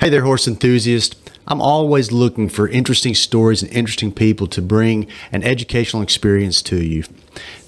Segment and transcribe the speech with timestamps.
[0.00, 1.16] Hey there, horse enthusiast.
[1.48, 6.80] I'm always looking for interesting stories and interesting people to bring an educational experience to
[6.80, 7.02] you.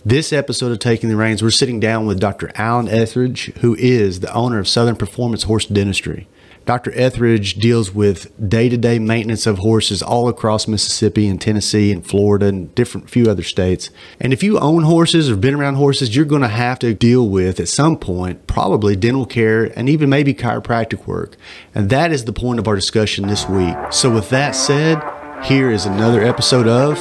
[0.06, 2.52] This episode of Taking the Reins, we're sitting down with Dr.
[2.54, 6.28] Allen Etheridge, who is the owner of Southern Performance Horse Dentistry.
[6.66, 6.92] Dr.
[6.94, 12.06] Etheridge deals with day to day maintenance of horses all across Mississippi and Tennessee and
[12.06, 13.90] Florida and different few other states.
[14.20, 17.28] And if you own horses or been around horses, you're going to have to deal
[17.28, 21.36] with at some point probably dental care and even maybe chiropractic work.
[21.74, 23.76] And that is the point of our discussion this week.
[23.90, 25.02] So, with that said,
[25.44, 26.98] here is another episode of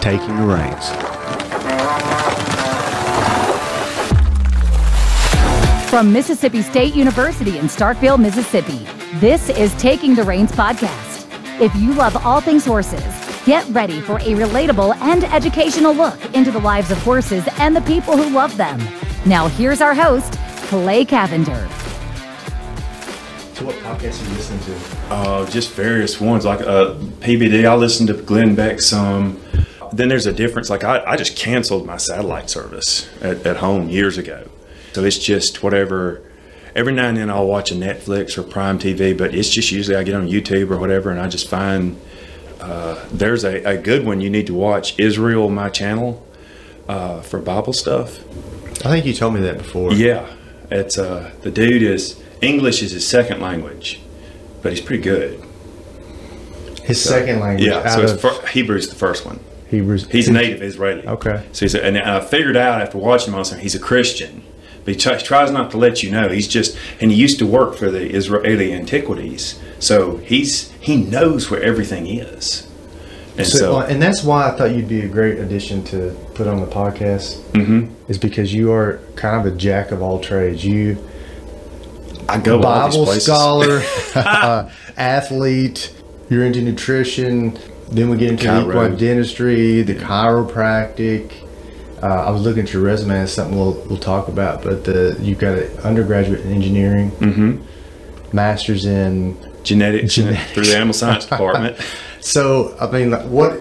[0.00, 1.19] Taking the Reins.
[5.90, 11.26] From Mississippi State University in Starkville, Mississippi, this is Taking the Reins podcast.
[11.60, 13.02] If you love all things horses,
[13.44, 17.80] get ready for a relatable and educational look into the lives of horses and the
[17.80, 18.78] people who love them.
[19.26, 20.34] Now, here's our host,
[20.68, 21.68] Clay Cavender.
[23.54, 25.12] So, what podcast are you listening to?
[25.12, 27.64] Uh, just various ones like uh, PBD.
[27.68, 29.40] I listen to Glenn Beck some.
[29.92, 30.70] Then there's a difference.
[30.70, 34.46] Like I, I just canceled my satellite service at, at home years ago.
[34.92, 36.22] So it's just whatever.
[36.74, 39.96] Every now and then I'll watch a Netflix or Prime TV, but it's just usually
[39.96, 42.00] I get on YouTube or whatever, and I just find
[42.60, 44.98] uh, there's a, a good one you need to watch.
[44.98, 46.24] Israel, my channel,
[46.88, 48.20] uh, for Bible stuff.
[48.84, 49.92] I think you told me that before.
[49.92, 50.32] Yeah,
[50.70, 54.00] it's uh, the dude is English is his second language,
[54.62, 55.42] but he's pretty good.
[56.84, 57.68] His second language.
[57.68, 59.40] Yeah, so it's fir- Hebrew's the first one.
[59.68, 60.10] Hebrews.
[60.10, 61.06] He's a native Israeli.
[61.06, 61.46] Okay.
[61.52, 64.42] So he's a, and I figured out after watching him on something, he's a Christian,
[64.90, 66.28] he try, tries not to let you know.
[66.28, 71.50] He's just and he used to work for the Israeli Antiquities, so he's he knows
[71.50, 72.66] where everything is.
[73.36, 76.46] And So, so, and that's why I thought you'd be a great addition to put
[76.46, 77.40] on the podcast.
[77.52, 77.94] Mm-hmm.
[78.10, 80.64] Is because you are kind of a jack of all trades.
[80.64, 80.98] You
[82.28, 83.82] I go Bible scholar,
[84.14, 85.92] uh, athlete.
[86.28, 87.58] You're into nutrition.
[87.90, 88.96] Then we get into Chiro.
[88.96, 91.32] dentistry, the chiropractic.
[92.02, 93.20] Uh, I was looking at your resume.
[93.22, 94.62] It's something we'll we'll talk about.
[94.62, 98.36] But the, you've got an undergraduate in engineering, mm-hmm.
[98.36, 99.36] master's in.
[99.62, 100.52] genetics, Genetics.
[100.52, 101.76] through the animal science department.
[102.22, 103.52] So I mean, like, what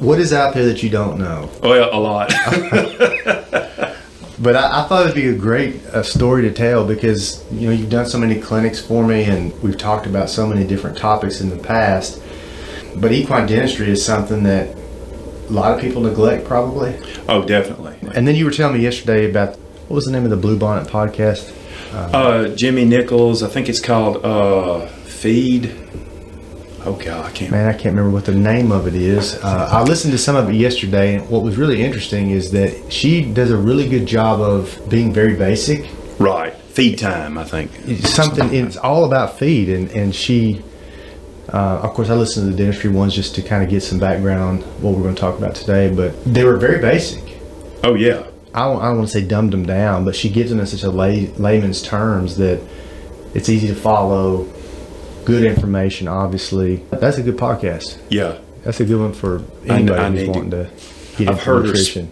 [0.00, 1.48] what is out there that you don't know?
[1.62, 2.32] Oh yeah, a lot.
[4.40, 7.72] But I, I thought it'd be a great uh, story to tell because you know
[7.74, 11.40] you've done so many clinics for me, and we've talked about so many different topics
[11.40, 12.22] in the past.
[12.96, 14.77] But equine dentistry is something that
[15.48, 16.98] a lot of people neglect, probably.
[17.28, 17.96] oh, definitely.
[18.14, 19.56] And then you were telling me yesterday about
[19.88, 21.54] what was the name of the Blue Bonnet podcast?
[21.92, 25.74] Uh, Jyme Nichols, I think it's called uh, Feed.
[26.84, 27.50] Oh God, I can't.
[27.50, 29.34] Man, I can't remember what the name of it is.
[29.42, 32.92] Uh, I listened to some of it yesterday, and what was really interesting is that
[32.92, 35.88] she does a really good job of being very basic.
[36.18, 37.70] Right, Feed Time, I think.
[37.86, 40.62] It's something it's all about feed and and she
[41.52, 43.98] uh, of course i listened to the dentistry ones just to kind of get some
[43.98, 47.22] background on what we're going to talk about today but they were very basic.
[47.84, 50.50] Oh yeah, i don't, I don't want to say dumbed them down but she gives
[50.50, 52.60] them in such a lay, layman's terms that
[53.34, 54.44] it's easy to follow.
[55.24, 56.76] Good information obviously.
[56.90, 57.98] That's a good podcast.
[58.08, 58.38] Yeah.
[58.64, 60.70] that's a good one for anybody I who's need to- wanting to,
[61.18, 62.10] get I've into heard her nutrition.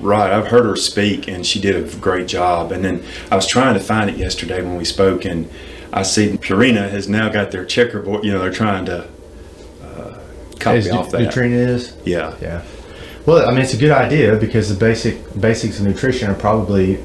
[0.00, 2.72] Right, I've heard her speak, and she did a great job.
[2.72, 5.48] And then I was trying to find it yesterday when we spoke, and
[5.92, 8.24] I see Purina has now got their checkerboard.
[8.24, 9.08] You know, they're trying to
[9.82, 10.18] uh,
[10.58, 11.20] copy off that.
[11.22, 12.62] nutrient is Yeah, Yeah.
[13.26, 16.98] Well, I mean, it's a good idea because the basic basics of nutrition are probably,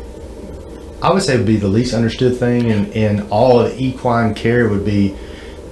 [1.01, 4.67] I would say, would be the least understood thing in, in all of equine care
[4.67, 5.15] would be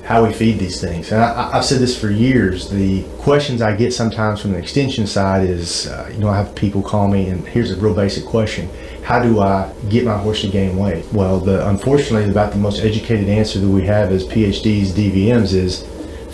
[0.03, 1.11] how we feed these things.
[1.11, 2.69] And I, I- I've said this for years.
[2.69, 6.53] The questions I get sometimes from the extension side is, uh, you know, I have
[6.53, 8.69] people call me, and here's a real basic question:
[9.05, 11.05] How do I get my horse to gain weight?
[11.13, 15.83] Well, the unfortunately, about the most educated answer that we have as PhDs, DVMs is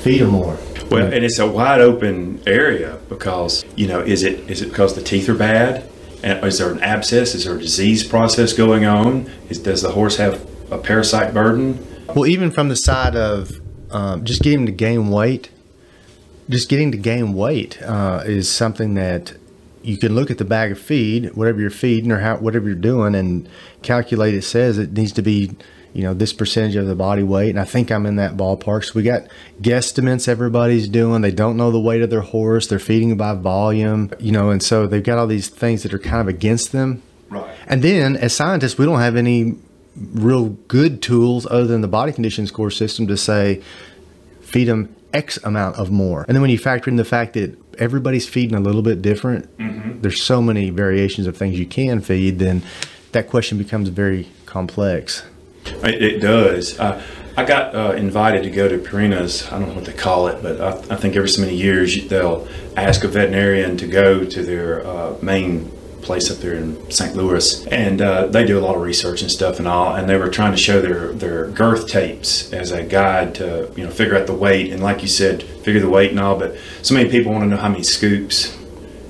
[0.01, 0.57] feed them more.
[0.89, 4.95] Well, and it's a wide open area because you know, is it is it because
[4.95, 5.85] the teeth are bad?
[6.23, 7.35] Is there an abscess?
[7.35, 9.29] Is there a disease process going on?
[9.49, 11.85] Is, does the horse have a parasite burden?
[12.15, 13.59] Well, even from the side of
[13.89, 15.49] um, just getting to gain weight,
[16.49, 19.33] just getting to gain weight uh, is something that
[19.83, 22.75] you can look at the bag of feed, whatever you're feeding or how, whatever you're
[22.75, 23.47] doing, and
[23.81, 24.33] calculate.
[24.33, 25.55] It says it needs to be,
[25.93, 28.85] you know, this percentage of the body weight, and I think I'm in that ballpark.
[28.85, 29.23] So we got
[29.61, 31.21] guesstimates everybody's doing.
[31.21, 32.67] They don't know the weight of their horse.
[32.67, 35.99] They're feeding by volume, you know, and so they've got all these things that are
[35.99, 37.01] kind of against them.
[37.29, 37.55] Right.
[37.67, 39.55] And then, as scientists, we don't have any
[39.95, 43.61] real good tools other than the body condition score system to say
[44.41, 46.25] feed them X amount of more.
[46.27, 49.49] And then when you factor in the fact that everybody's feeding a little bit different,
[50.01, 52.61] there's so many variations of things you can feed, then
[53.11, 55.23] that question becomes very complex.
[55.65, 56.79] It, it does.
[56.79, 57.03] Uh,
[57.35, 59.47] I got uh, invited to go to Purina's.
[59.51, 62.07] I don't know what they call it, but I, I think every so many years
[62.07, 62.47] they'll
[62.77, 67.15] ask a veterinarian to go to their uh, main place up there in St.
[67.15, 69.95] Louis, and uh, they do a lot of research and stuff and all.
[69.95, 73.85] And they were trying to show their their girth tapes as a guide to you
[73.85, 76.37] know figure out the weight and like you said, figure the weight and all.
[76.37, 78.57] But so many people want to know how many scoops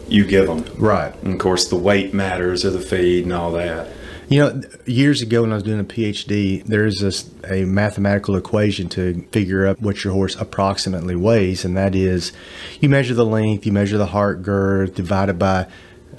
[0.08, 0.66] you give them.
[0.78, 1.16] Right.
[1.24, 3.90] And of course, the weight matters of the feed and all that.
[4.32, 8.88] You know, years ago when I was doing a PhD, there's this, a mathematical equation
[8.90, 12.32] to figure out what your horse approximately weighs, and that is
[12.80, 15.68] you measure the length, you measure the heart girth, divided by,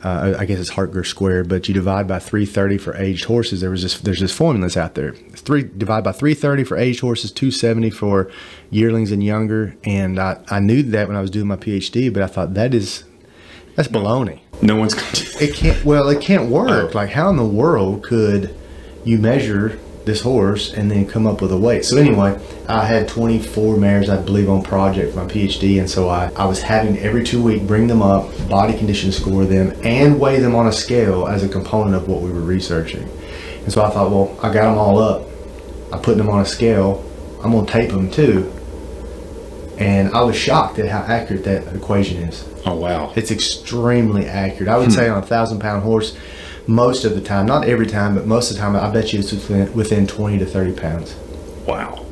[0.02, 3.60] uh, I guess it's heart girth squared, but you divide by 330 for aged horses.
[3.60, 5.12] There was this, there's this formula that's out there.
[5.12, 8.30] Three divide by 330 for aged horses, 270 for
[8.70, 12.22] yearlings and younger, and I, I knew that when I was doing my PhD, but
[12.22, 13.04] I thought that is
[13.74, 14.40] that's baloney.
[14.60, 15.44] No one's going to.
[15.44, 15.84] It can't.
[15.84, 16.90] Well, it can't work.
[16.94, 16.98] Oh.
[16.98, 18.54] Like, how in the world could
[19.04, 21.84] you measure this horse and then come up with a weight?
[21.84, 26.08] So anyway, I had 24 mares, I believe, on project for my PhD, and so
[26.08, 30.18] I, I was having every two week bring them up, body condition score them, and
[30.18, 33.08] weigh them on a scale as a component of what we were researching.
[33.62, 35.26] And so I thought, well, I got them all up.
[35.92, 37.04] I put them on a scale.
[37.42, 38.52] I'm gonna tape them too.
[39.78, 42.48] And I was shocked at how accurate that equation is.
[42.64, 43.12] Oh wow.
[43.16, 44.68] It's extremely accurate.
[44.68, 44.92] I would hmm.
[44.92, 46.16] say on a thousand pound horse,
[46.66, 49.18] most of the time, not every time, but most of the time, I bet you
[49.18, 51.14] it's within, within 20 to 30 pounds,
[51.66, 52.04] Wow.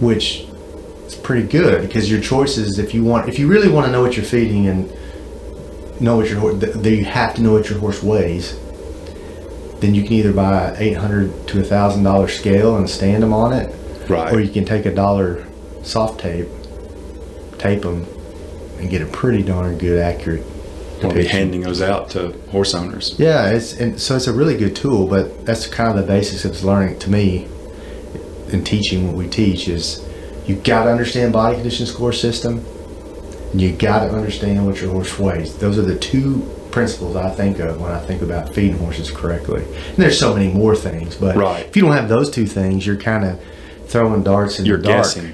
[0.00, 0.46] which
[1.06, 4.02] is pretty good because your choices, if you want, if you really want to know
[4.02, 4.90] what you're feeding and
[6.00, 8.56] know what your horse, you have to know what your horse weighs.
[9.80, 13.32] Then you can either buy a 800 to a thousand dollar scale and stand them
[13.32, 13.72] on it,
[14.08, 14.32] Right.
[14.32, 15.44] or you can take a dollar
[15.82, 16.48] soft tape,
[17.58, 18.06] tape them,
[18.80, 20.44] and get a pretty darn good accurate.
[21.02, 23.14] We'll be handing those out to horse owners.
[23.18, 26.44] Yeah, it's and so it's a really good tool, but that's kind of the basics
[26.44, 27.46] of learning to me
[28.48, 30.04] in teaching what we teach is
[30.46, 32.64] you got to understand body condition score system
[33.52, 35.56] and you got to understand what your horse weighs.
[35.58, 36.40] Those are the two
[36.70, 39.62] principles I think of when I think about feeding horses correctly.
[39.64, 41.64] And there's so many more things, but Right.
[41.66, 43.40] if you don't have those two things, you're kind of
[43.86, 44.96] throwing darts in You're the dark.
[45.04, 45.32] guessing.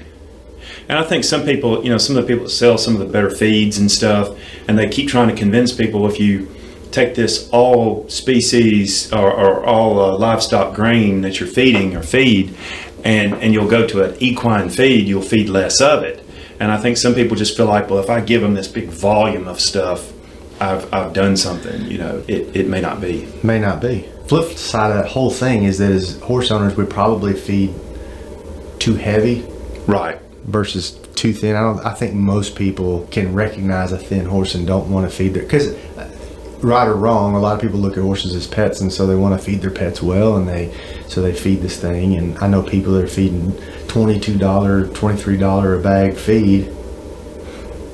[0.87, 2.99] And I think some people, you know, some of the people that sell some of
[2.99, 4.37] the better feeds and stuff,
[4.67, 6.53] and they keep trying to convince people if you
[6.91, 12.55] take this all species or, or all uh, livestock grain that you're feeding or feed,
[13.03, 16.23] and, and you'll go to an equine feed, you'll feed less of it.
[16.59, 18.89] And I think some people just feel like, well, if I give them this big
[18.89, 20.13] volume of stuff,
[20.61, 21.81] I've, I've done something.
[21.83, 23.27] You know, it, it may not be.
[23.43, 24.09] May not be.
[24.27, 27.73] Flip side of that whole thing is that as horse owners, we probably feed
[28.79, 29.45] too heavy
[29.87, 30.19] Right.
[30.45, 31.55] Versus too thin.
[31.55, 31.85] I don't.
[31.85, 35.43] I think most people can recognize a thin horse and don't want to feed their
[35.43, 35.75] because.
[36.61, 39.13] Right or wrong, a lot of people look at horses as pets, and so they
[39.15, 40.73] want to feed their pets well, and they
[41.07, 42.15] so they feed this thing.
[42.15, 43.51] And I know people that are feeding
[43.87, 46.67] twenty two dollar, twenty three dollar a bag feed,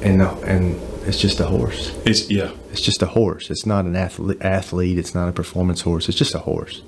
[0.03, 1.91] and and it's just a horse.
[2.05, 2.51] It's, yeah.
[2.71, 3.49] It's just a horse.
[3.49, 4.37] It's not an athlete.
[4.41, 4.97] Athlete.
[4.97, 6.07] It's not a performance horse.
[6.07, 6.81] It's just a horse.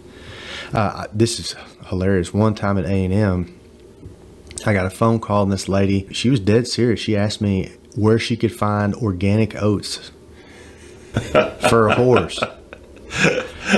[0.71, 1.56] Uh, this is
[1.88, 2.33] hilarious.
[2.33, 3.59] One time at A and M,
[4.68, 7.00] I got a phone call, and this lady, she was dead serious.
[7.00, 10.12] She asked me where she could find organic oats
[11.69, 12.39] for a horse.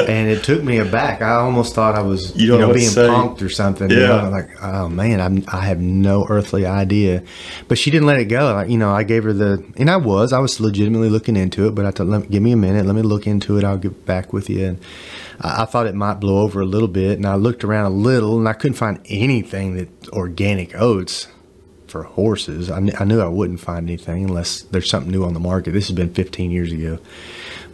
[0.08, 1.22] and it took me aback.
[1.22, 3.08] I almost thought I was, You you, know know, what to being say.
[3.08, 3.90] punked or something.
[3.90, 4.22] you Yeah.
[4.22, 7.24] know, like, oh man, I'm, I have no earthly idea.
[7.68, 8.54] But she didn't let it go.
[8.54, 11.68] Like, you know, I gave her the, and I was, I was legitimately looking into
[11.68, 11.76] it.
[11.76, 13.64] But I told, let, give me a minute, let me look into it.
[13.66, 14.66] I'll get back with you.
[14.66, 14.80] And
[15.40, 17.18] I, I thought it might blow over a little bit.
[17.18, 21.28] And I looked around a little, and I couldn't find anything that organic oats
[21.88, 22.70] for horses.
[22.70, 25.72] I, kn- I knew I wouldn't find anything unless there's something new on the market.
[25.72, 27.00] This has been 15 years ago.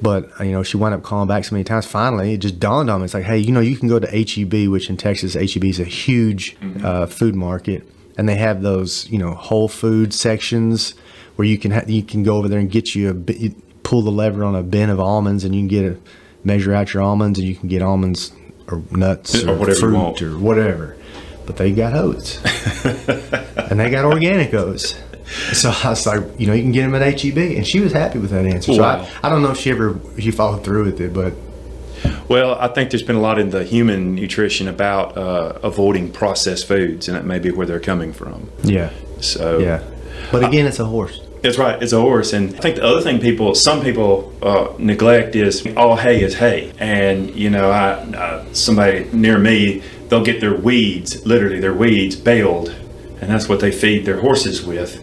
[0.01, 1.85] But uh, you know, she wound up calling back so many times.
[1.85, 3.05] Finally, it just dawned on me.
[3.05, 5.79] It's like, hey, you know, you can go to HEB, which in Texas, HEB is
[5.79, 7.87] a huge uh, food market,
[8.17, 10.95] and they have those, you know, whole food sections
[11.35, 13.55] where you can ha- you can go over there and get you a bi- you
[13.83, 15.97] pull the lever on a bin of almonds, and you can get a
[16.43, 18.31] measure out your almonds, and you can get almonds
[18.67, 20.97] or nuts Or or, whatever fruit or whatever.
[21.45, 22.37] But they got oats,
[22.85, 24.95] and they got organic oats.
[25.53, 27.93] So I was like, you know, you can get them at HEB, and she was
[27.93, 28.73] happy with that answer.
[28.73, 31.33] So I, I don't know if she ever she followed through with it, but
[32.29, 36.67] Well, I think there's been a lot in the human nutrition about uh, avoiding processed
[36.67, 38.49] foods, and that may be where they're coming from.
[38.63, 39.83] yeah, So yeah.
[40.31, 41.19] But again, it's a horse.
[41.41, 41.81] That's right.
[41.81, 45.65] It's a horse, and I think the other thing people, some people uh, neglect is
[45.75, 50.53] all hay is hay, and you know, I, uh, somebody near me, they'll get their
[50.55, 52.69] weeds, literally their weeds, baled,
[53.21, 54.99] and that's what they feed their horses with,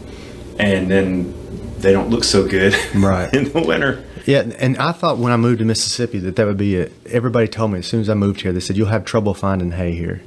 [0.61, 1.35] and then
[1.81, 3.33] they don't look so good Right.
[3.35, 4.05] in the winter.
[4.25, 6.93] Yeah, and I thought when I moved to Mississippi that that would be it.
[7.07, 9.73] Everybody told me as soon as I moved here, they said you'll have trouble finding
[9.73, 10.23] hay here.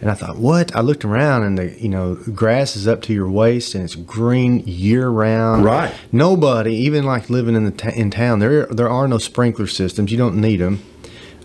[0.00, 0.76] And I thought, what?
[0.76, 3.94] I looked around and the you know grass is up to your waist and it's
[3.94, 5.64] green year round.
[5.64, 5.92] Right.
[6.12, 10.10] Nobody, even like living in the ta in town, there there are no sprinkler systems.
[10.12, 10.82] You don't need them.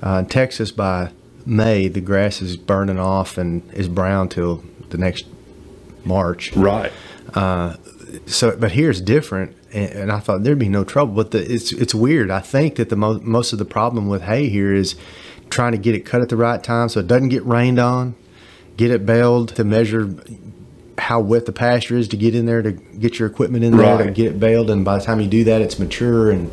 [0.03, 1.11] Uh, in Texas, by
[1.45, 5.25] May, the grass is burning off and is brown till the next
[6.03, 6.51] March.
[6.53, 6.91] Right.
[7.33, 7.75] Uh,
[8.25, 11.13] So, but here it's different, and, and I thought there'd be no trouble.
[11.13, 12.29] But the, it's it's weird.
[12.29, 14.95] I think that the mo- most of the problem with hay here is
[15.49, 18.15] trying to get it cut at the right time so it doesn't get rained on,
[18.81, 20.09] get it baled to measure
[20.97, 23.97] how wet the pasture is to get in there to get your equipment in there
[24.05, 24.71] to get it baled.
[24.71, 26.49] And by the time you do that, it's mature and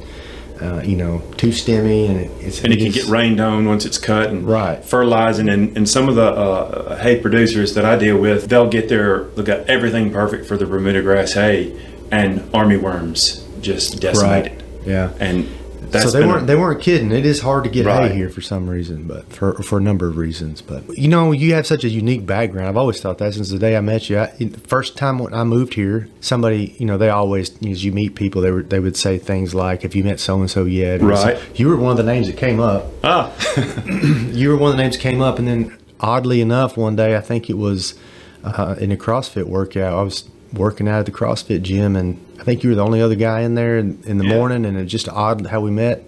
[0.60, 3.64] uh, you know too stemmy, and it, it's and it can it's- get rained on
[3.66, 4.84] once it's cut and Right.
[4.84, 8.88] fertilizing and, and some of the uh, hay producers that I deal with they'll get
[8.90, 11.74] their they'll got everything perfect for the Bermuda grass hay
[12.10, 14.46] and army worms just decimate Right.
[14.52, 15.10] it Yeah.
[15.20, 15.48] and
[15.90, 17.10] that's so they weren't they weren't kidding.
[17.12, 18.10] It is hard to get Right.
[18.10, 20.60] hay here for some reason, but for for a number of reasons.
[20.62, 22.68] But you know, you have such a unique background.
[22.68, 24.18] I've always thought that since the day I met you.
[24.18, 27.92] I, the first time when I moved here, somebody you know they always as you
[27.92, 30.64] meet people they were they would say things like, "Have you met so and so
[30.64, 31.38] yet?" And so- Right.
[31.54, 32.86] you were one of the names that came up.
[33.04, 33.32] ah
[34.32, 37.16] You were one of the names that came up, and then oddly enough, one day
[37.16, 37.94] I think it was
[38.44, 39.98] uh, in a CrossFit workout.
[39.98, 43.00] I was working out at the CrossFit gym, and I think you were the only
[43.02, 44.36] other guy in there in, in the Yeah.
[44.36, 46.02] morning, and it's just odd how we met.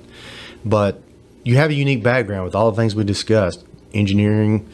[0.64, 1.02] But
[1.44, 4.68] you have a unique background with all the things we discussed, engineering,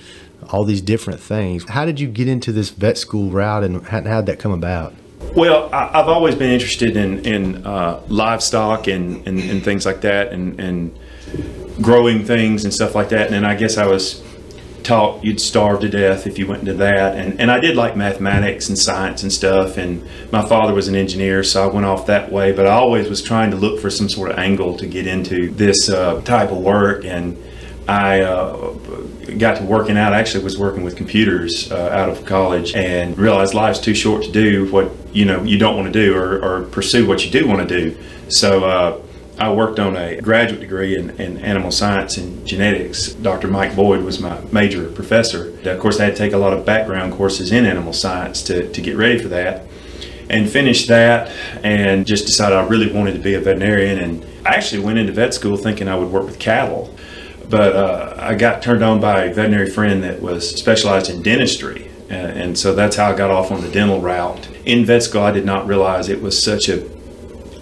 [0.51, 1.65] all these different things.
[1.69, 4.53] How did you get into this vet school route, and how how did that come
[4.53, 4.95] about?
[5.35, 10.01] Well, I, I've always been interested in in uh, livestock and, and, and things like
[10.03, 10.97] that, and, and
[11.83, 13.27] growing things and stuff like that.
[13.27, 14.23] And then I guess I was
[14.87, 17.17] taught you'd starve to death if you went into that.
[17.17, 19.77] And and I did like mathematics and science and stuff.
[19.77, 22.53] And my father was an engineer, so I went off that way.
[22.53, 25.51] But I always was trying to look for some sort of angle to get into
[25.51, 27.05] this uh, type of work.
[27.05, 27.37] And
[27.89, 28.73] I uh,
[29.39, 30.13] got to working out.
[30.13, 34.23] I actually was working with computers uh, out of college and realized life's too short
[34.25, 37.31] to do what you know you don't want to do or, or pursue what you
[37.31, 37.97] do want to do.
[38.29, 39.03] So uh,
[39.39, 43.13] I worked on a graduate degree in, in animal science and genetics.
[43.13, 43.49] Dr.
[43.49, 45.59] Mike Boyd was my major professor.
[45.69, 48.71] Of course, I had to take a lot of background courses in animal science to,
[48.73, 49.67] to get ready for that
[50.31, 51.31] and finished that
[51.63, 53.99] and just decided I really wanted to be a veterinarian.
[53.99, 56.95] And I actually went into vet school thinking I would work with cattle.
[57.51, 61.91] But uh, I got turned on by a veterinary friend that was specialized in dentistry.
[62.09, 64.49] And so that's how I got off on the dental route.
[64.65, 66.96] In vet school, I did not realize it was such a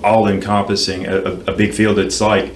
[0.04, 1.98] all-encompassing, a, a, a big field.
[1.98, 2.52] It's like,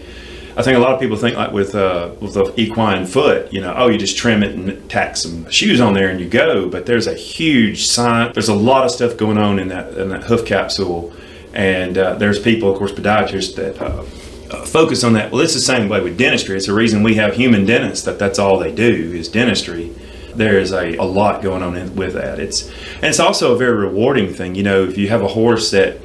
[0.57, 3.61] I think a lot of people think like with uh, with the equine foot, you
[3.61, 6.69] know, oh, you just trim it and tack some shoes on there and you go.
[6.69, 8.35] But there's a huge science.
[8.35, 11.13] There's a lot of stuff going on in that in that hoof capsule,
[11.55, 14.03] and uh, there's people, of course, podiatrists that uh,
[14.51, 15.31] uh, focus on that.
[15.31, 16.57] Well, it's the same way with dentistry.
[16.57, 19.95] It's the reason we have human dentists that that's all they do is dentistry.
[20.35, 22.41] There is a, a lot going on in, with that.
[22.41, 24.57] It's and it's also a very rewarding thing.
[24.57, 26.01] You know, if you have a horse that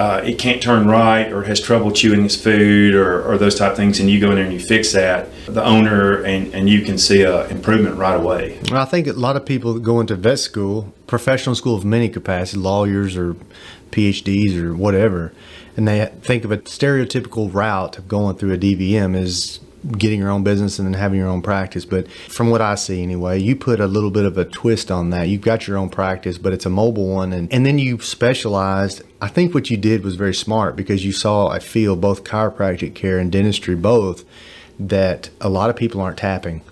[0.00, 3.72] uh, it can't turn right or has trouble chewing its food or, or those type
[3.72, 6.70] of things, and you go in there and you fix that, the owner and, and
[6.70, 8.58] you can see a improvement right away.
[8.70, 11.84] Well, I think a lot of people that go into vet school, professional school of
[11.84, 13.36] many capacities, lawyers or
[13.90, 15.34] PhDs or whatever,
[15.76, 19.60] and they think of a stereotypical route of going through a DVM as
[19.96, 21.84] getting your own business and then having your own practice.
[21.84, 25.10] But from what I see anyway, you put a little bit of a twist on
[25.10, 25.28] that.
[25.28, 27.32] You've got your own practice, but it's a mobile one.
[27.32, 29.02] And, and then you specialized.
[29.20, 32.94] I think what you did was very smart because you saw a field, both chiropractic
[32.94, 34.24] care and dentistry, both,
[34.78, 36.62] that a lot of people aren't tapping.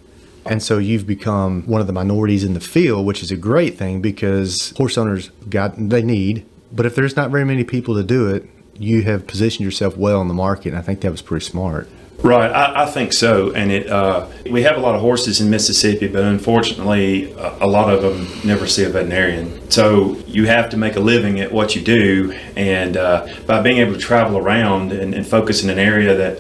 [0.47, 3.77] And so you've become one of the minorities in the field, which is a great
[3.77, 8.03] thing because horse owners got they need, but if there's not very many people to
[8.03, 8.49] do it,
[8.79, 10.69] you have positioned yourself well in the market.
[10.69, 11.89] And I think that was pretty smart.
[12.23, 13.53] Right, I, I think so.
[13.53, 17.67] And it uh, we have a lot of horses in Mississippi, but unfortunately, a, a
[17.69, 19.71] lot of them never see a veterinarian.
[19.71, 23.79] So you have to make a living at what you do, and uh, by being
[23.79, 26.39] able to travel around and, and focus in an area that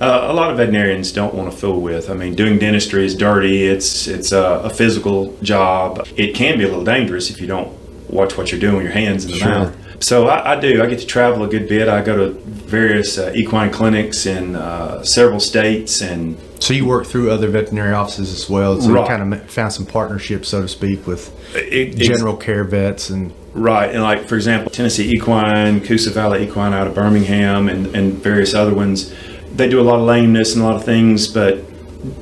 [0.00, 2.10] uh, a lot of veterinarians don't want to fool with.
[2.10, 3.68] I mean, doing dentistry is dirty.
[3.68, 6.08] It's it's a, a physical job.
[6.16, 7.70] It can be a little dangerous if you don't
[8.08, 9.48] watch what you're doing with your hands in the Sure.
[9.48, 9.76] mouth.
[10.00, 10.82] So I, I do.
[10.82, 11.86] I get to travel a good bit.
[11.88, 17.06] I go to various uh, equine clinics in uh, several states, and So you work
[17.06, 18.80] through other veterinary offices as well.
[18.80, 19.02] So Right.
[19.02, 23.32] you kind of found some partnerships, so to speak, with it, general care vets and
[23.52, 23.90] right.
[23.90, 28.54] And like for example, Tennessee Equine, Coosa Valley Equine out of Birmingham, and and various
[28.54, 29.12] other ones.
[29.54, 31.62] They do a lot of lameness and a lot of things, but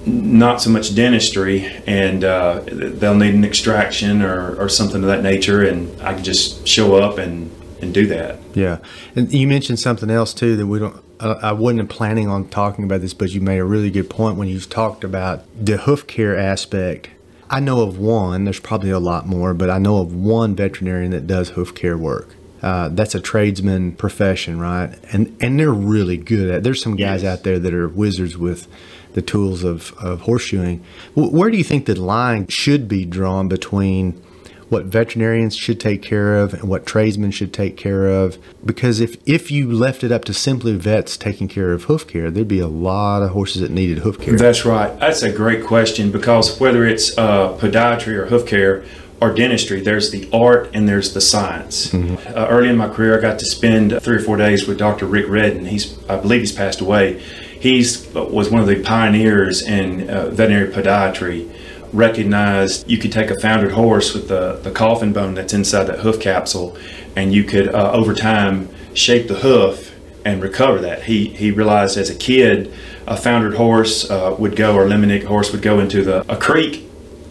[0.04, 1.64] not so much dentistry.
[1.86, 6.24] And uh, they'll need an extraction or, or something of that nature, and I can
[6.24, 8.38] just show up and and do that.
[8.54, 8.78] Yeah,
[9.16, 10.96] and you mentioned something else too that we don't.
[11.20, 14.36] I I wasn't planning on talking about this, but you made a really good point
[14.38, 17.08] when you talked about the hoof care aspect.
[17.50, 18.44] I know of one.
[18.44, 21.96] There's probably a lot more, but I know of one veterinarian that does hoof care
[21.96, 22.34] work.
[22.60, 24.94] Uh, that's a tradesman profession, right?
[25.12, 26.62] And and they're really good at.
[26.64, 27.38] There's some guys Yes.
[27.38, 28.66] out there that are wizards with
[29.14, 30.80] the tools of, of horseshoeing.
[31.14, 34.20] Wh- Where do you think the line should be drawn between
[34.68, 38.38] what veterinarians should take care of and what tradesmen should take care of?
[38.64, 42.30] Because if if you left it up to simply vets taking care of hoof care,
[42.30, 44.36] there'd be a lot of horses that needed hoof care.
[44.36, 44.98] That's right.
[45.00, 48.84] That's a great question because whether it's uh, podiatry or hoof care
[49.20, 51.92] or dentistry, there's the art and there's the science.
[51.92, 55.06] Uh, early in my career, I got to spend three or four days with Dr.
[55.06, 55.66] Rick Redden.
[55.66, 57.20] He's, I believe, he's passed away.
[57.58, 61.52] He's uh, was one of the pioneers in uh, veterinary podiatry.
[61.92, 66.00] Recognized you could take a foundered horse with the, the coffin bone that's inside that
[66.00, 66.76] hoof capsule,
[67.16, 71.04] and you could uh, over time shape the hoof and recover that.
[71.04, 72.72] He he realized as a kid,
[73.06, 76.36] a foundered horse uh, would go, or a laminitic horse would go into the a
[76.36, 76.84] creek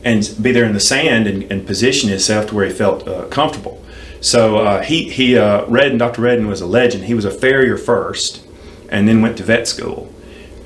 [0.03, 3.25] and be there in the sand and, and position himself to where he felt uh,
[3.25, 3.83] comfortable.
[4.21, 6.21] So uh, he he uh, Redden, Dr.
[6.21, 7.05] Redden was a legend.
[7.05, 8.43] He was a farrier first,
[8.89, 10.11] and then went to vet school,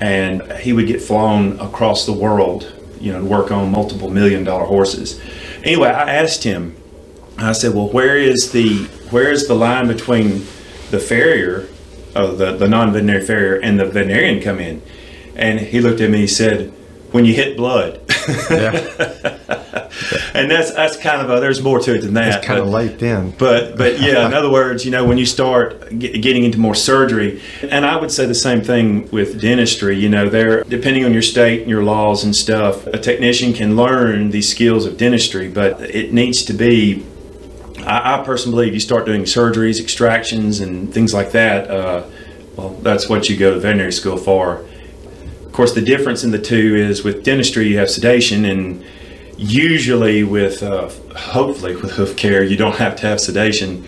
[0.00, 2.72] and he would get flown across the world,
[3.02, 5.20] you know, to work on multiple million dollar horses.
[5.64, 6.76] Anyway, I asked him.
[7.38, 10.46] I said, "Well, where is the where is the line between
[10.90, 11.68] the farrier,
[12.14, 14.82] uh, the the non-veterinary farrier, and the veterinarian come in?"
[15.34, 16.18] And he looked at me.
[16.18, 16.72] He said,
[17.10, 18.00] "When you hit blood."
[20.34, 22.38] and that's that's kind of a, there's more to it than that.
[22.38, 23.32] It's kind of but- late then.
[23.38, 26.74] but but yeah, in other words, you know, when you start get, getting into more
[26.74, 29.98] surgery, and I would say the same thing with dentistry.
[29.98, 33.76] You know, there depending on your state and your laws and stuff, a technician can
[33.76, 37.04] learn these skills of dentistry, but it needs to be.
[37.80, 41.70] I, I personally believe you start doing surgeries, extractions, and things like that.
[41.70, 42.04] Uh,
[42.56, 44.64] well, that's what you go to veterinary school for.
[45.46, 48.84] Of course, the difference in the two is with dentistry, you have sedation, and
[49.36, 53.86] usually with, uh, hopefully, with hoof care, you don't have to have sedation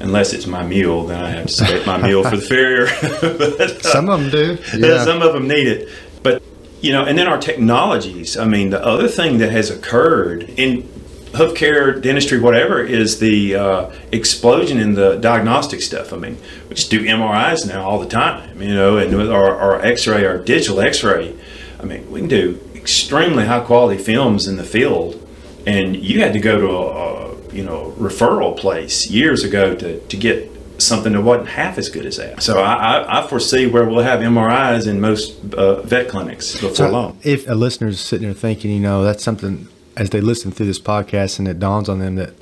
[0.00, 1.06] unless it's my mule.
[1.06, 2.86] Then I have to sedate my mule for the farrier.
[3.38, 4.58] But, uh, Some of them do.
[4.78, 5.88] yeah, some of them need it.
[6.22, 6.42] But,
[6.80, 8.36] you know, and then our technologies.
[8.36, 10.88] I mean, the other thing that has occurred in
[11.34, 16.12] hoof care, dentistry, whatever, is the uh, explosion in the diagnostic stuff.
[16.12, 19.56] I mean, we just do MRIs now all the time, you know, and with our,
[19.56, 21.34] our x ray, our digital x ray,
[21.80, 25.18] I mean, we can do extremely high quality films in the field.
[25.66, 26.86] And you had to go to a,
[27.30, 31.88] a you know, referral place years ago to, to get something that wasn't half as
[31.88, 32.42] good as that.
[32.42, 36.74] So I, I, I foresee where we'll have MRIs in most uh, vet clinics before
[36.74, 37.18] So long.
[37.22, 39.66] if a listener's sitting there thinking, you know, that's something
[39.96, 42.34] as they listen through this podcast and it dawns on them that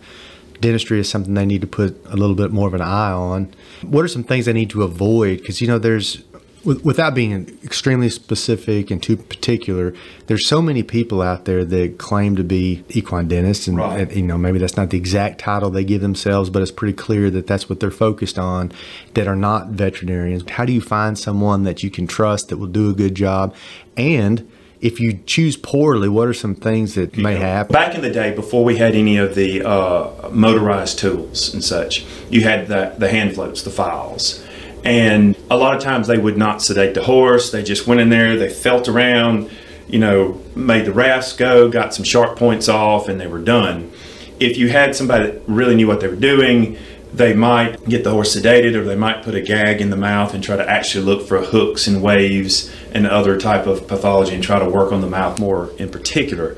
[0.60, 3.54] dentistry is something they need to put a little bit more of an eye on,
[3.82, 5.38] what are some things they need to avoid?
[5.38, 6.22] Because, you know, there's,
[6.64, 9.94] with- without being extremely specific and too particular,
[10.26, 14.00] there's so many people out there that claim to be equine dentists, and, Right.
[14.00, 16.94] and, you know maybe that's not the exact title they give themselves, but it's pretty
[16.94, 18.72] clear that that's what they're focused on.
[19.14, 20.44] That are not veterinarians.
[20.50, 23.54] How do you find someone that you can trust that will do a good job?
[23.96, 24.46] And
[24.80, 27.72] if you choose poorly, what are some things that may happen?
[27.72, 32.04] Back in the day, before we had any of the uh, motorized tools and such,
[32.30, 34.42] you had the, the hand floats, the files.
[34.84, 37.50] And a lot of times they would not sedate the horse.
[37.50, 39.50] They just went in there, they felt around,
[39.88, 43.92] you know, made the rasps go, got some sharp points off, and they were done.
[44.40, 46.78] If you had somebody that really knew what they were doing,
[47.12, 50.32] they might get the horse sedated or they might put a gag in the mouth
[50.32, 54.42] and try to actually look for hooks and waves and other type of pathology and
[54.42, 56.56] try to work on the mouth more in particular.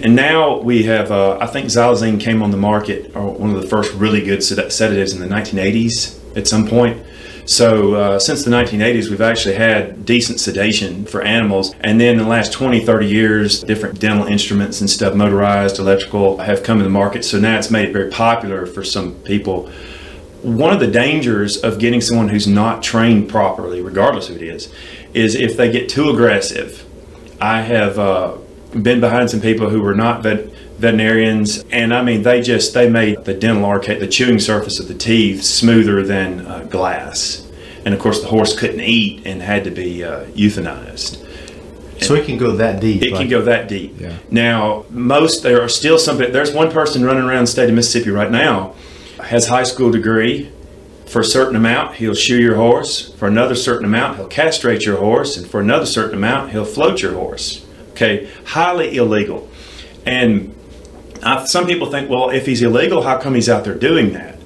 [0.00, 3.60] And now we have, uh, I think xylazine came on the market, or one of
[3.60, 7.04] the first really good sed- sedatives in the 1980s at some point.
[7.48, 11.74] So uh, since the 1980s, we've actually had decent sedation for animals.
[11.80, 16.36] And then in the last 20, 30 years, different dental instruments and stuff, motorized, electrical,
[16.38, 17.24] have come to the market.
[17.24, 19.70] So now it's made it very popular for some people.
[20.42, 24.70] One of the dangers of getting someone who's not trained properly, regardless who it is,
[25.14, 26.84] is if they get too aggressive.
[27.40, 28.36] I have uh,
[28.74, 32.88] been behind some people who were not vet- veterinarians, and I mean, they just they
[32.88, 37.44] made the dental arcade, the chewing surface of the teeth, smoother than uh, glass.
[37.84, 41.24] And of course, the horse couldn't eat and had to be uh, euthanized.
[42.02, 43.02] So it can go that deep.
[43.02, 44.00] It like- can go that deep.
[44.00, 44.16] Yeah.
[44.30, 46.18] Now, most there are still some.
[46.18, 48.74] There's one person running around the state of Mississippi right now,
[49.22, 50.52] has high school degree.
[51.06, 53.14] For a certain amount, he'll shoe your horse.
[53.14, 57.00] For another certain amount, he'll castrate your horse, and for another certain amount, he'll float
[57.00, 57.64] your horse.
[57.92, 59.48] Okay, highly illegal.
[60.04, 60.54] And
[61.22, 64.38] I, some people think, well, if he's illegal, how come he's out there doing that?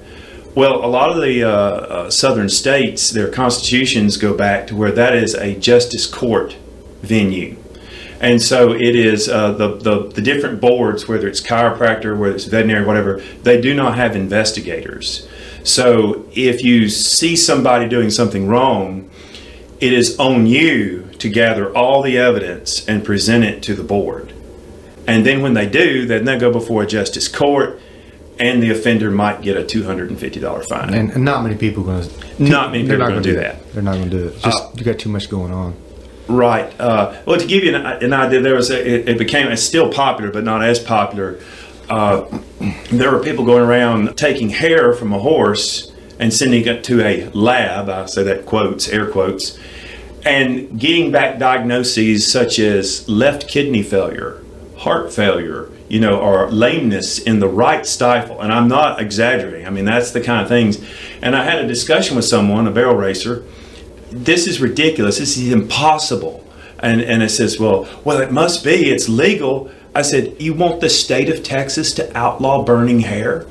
[0.54, 4.92] Well, a lot of the uh, uh, southern states, their constitutions go back to where
[4.92, 6.56] that is a justice court
[7.00, 7.56] venue.
[8.20, 12.44] And so it is uh, the, the the different boards, whether it's chiropractor, whether it's
[12.44, 15.26] veterinary, whatever, they do not have investigators.
[15.64, 19.10] So if you see somebody doing something wrong,
[19.80, 24.32] it is on you to gather all the evidence and present it to the board.
[25.06, 27.80] And then when they do, then they go before a justice court,
[28.38, 30.94] and the offender might get a two hundred and fifty dollar fine.
[30.94, 32.42] And, and not many people going to.
[32.42, 33.72] Not many people gonna gonna do that.
[33.72, 34.42] They're not going to do it.
[34.42, 35.74] Just Uh, you got too much going on.
[36.28, 36.72] Right.
[36.80, 39.62] Uh, well, to give you an, an idea, there was a, it, it became it's
[39.62, 41.40] still popular, but not as popular.
[41.90, 42.24] Uh,
[42.90, 47.28] there were people going around taking hair from a horse and sending it to a
[47.30, 47.88] lab.
[47.88, 49.58] I say that quotes, air quotes,
[50.24, 54.41] and getting back diagnoses such as left kidney failure,
[54.82, 58.40] heart failure, you know, or lameness in the right stifle.
[58.40, 59.66] And I'm not exaggerating.
[59.66, 60.84] I mean, that's the kind of things.
[61.22, 63.44] And I had a discussion with someone, a barrel racer,
[64.10, 65.18] this is ridiculous.
[65.18, 66.46] This is impossible.
[66.80, 68.90] And, and it says, well, well, it must be.
[68.90, 69.70] It's legal.
[69.94, 73.46] I said, you want the state of Texas to outlaw burning hair?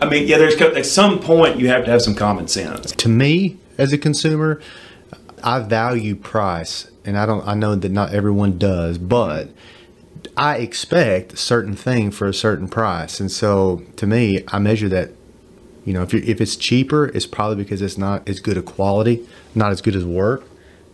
[0.00, 2.92] I mean, yeah, there's at some point you have to have some common sense.
[2.92, 4.62] To me, as a consumer,
[5.44, 7.46] I value price, and I don't.
[7.46, 9.50] I know that not everyone does, but
[10.36, 14.88] I expect a certain thing for a certain price, and so to me, I measure
[14.88, 15.10] that.
[15.82, 19.26] You know, if if it's cheaper, it's probably because it's not as good a quality,
[19.54, 20.44] not as good as work.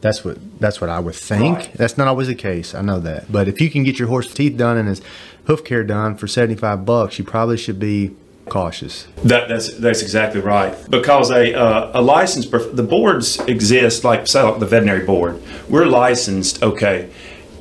[0.01, 1.59] That's what that's what I would think.
[1.59, 1.73] Right.
[1.75, 2.73] That's not always the case.
[2.73, 5.03] I know that, but if you can get your horse teeth done and his
[5.47, 8.15] hoof care done for seventy five bucks, you probably should be
[8.49, 9.09] cautious.
[9.25, 10.75] That, that's that's exactly right.
[10.89, 15.43] Because a uh, a licensed the boards exist like say like the veterinary board.
[15.69, 16.63] We're licensed.
[16.63, 17.11] Okay,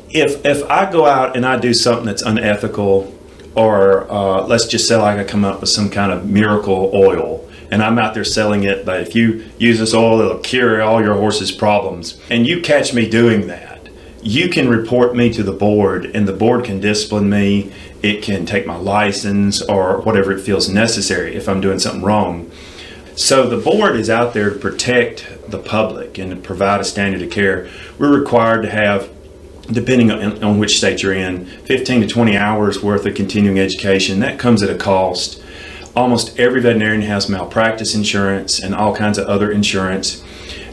[0.09, 3.13] if if I go out and I do something that's unethical,
[3.55, 7.41] or uh, let's just say like I come up with some kind of miracle oil.
[7.71, 11.01] And I'm out there selling it, but if you use this oil, it'll cure all
[11.01, 12.21] your horse's problems.
[12.29, 13.75] And you catch me doing that,
[14.25, 18.43] you can report me to the board and the board can discipline me it can
[18.43, 22.49] take my license or whatever it feels necessary if i'm doing something wrong
[23.15, 27.21] so the board is out there to protect the public and to provide a standard
[27.21, 29.14] of care we're required to have
[29.71, 34.19] depending on, on which state you're in 15 to 20 hours worth of continuing education
[34.19, 35.41] that comes at a cost.
[35.95, 40.23] Almost every veterinarian has malpractice insurance and all kinds of other insurance.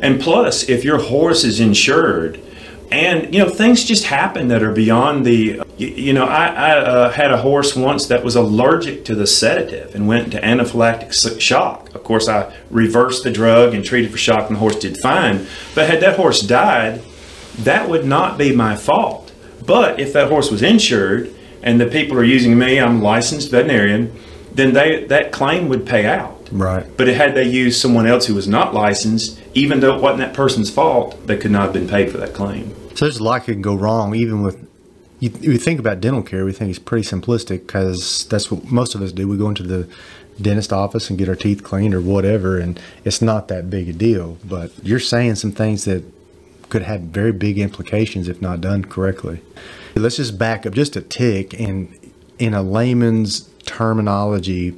[0.02, 2.40] And plus if your horse is insured
[2.90, 6.70] and you know things just happen that are beyond the you, you know i, I
[6.78, 11.40] uh, had a horse once that was allergic to the sedative and went into anaphylactic
[11.40, 11.94] shock.
[11.94, 15.46] Of course i reversed the drug and treated for shock and the horse did fine.
[15.74, 17.02] But had that horse died
[17.59, 19.33] that would not be my fault
[19.65, 23.51] but if that horse was insured and the people are using me i'm a licensed
[23.51, 24.12] veterinarian
[24.53, 26.87] then they that claim would pay out Right.
[26.99, 30.35] but had they used someone else who was not licensed, even though it wasn't that
[30.35, 32.75] person's fault, they could not have been paid for that claim.
[32.95, 34.69] So there's a lot that can go wrong, even with.
[35.19, 38.95] You, you think about dental care, we think it's pretty simplistic because that's what most
[38.95, 39.27] of us do.
[39.27, 39.88] We go into the
[40.38, 43.95] dentist office and get our teeth cleaned or whatever, and it's not that big a
[43.95, 44.37] deal.
[44.45, 46.05] But you're saying some things that
[46.73, 49.41] could have very big implications if not done correctly.
[49.95, 51.95] Let's just back up just a tick and
[52.39, 54.75] in a layman's terminology,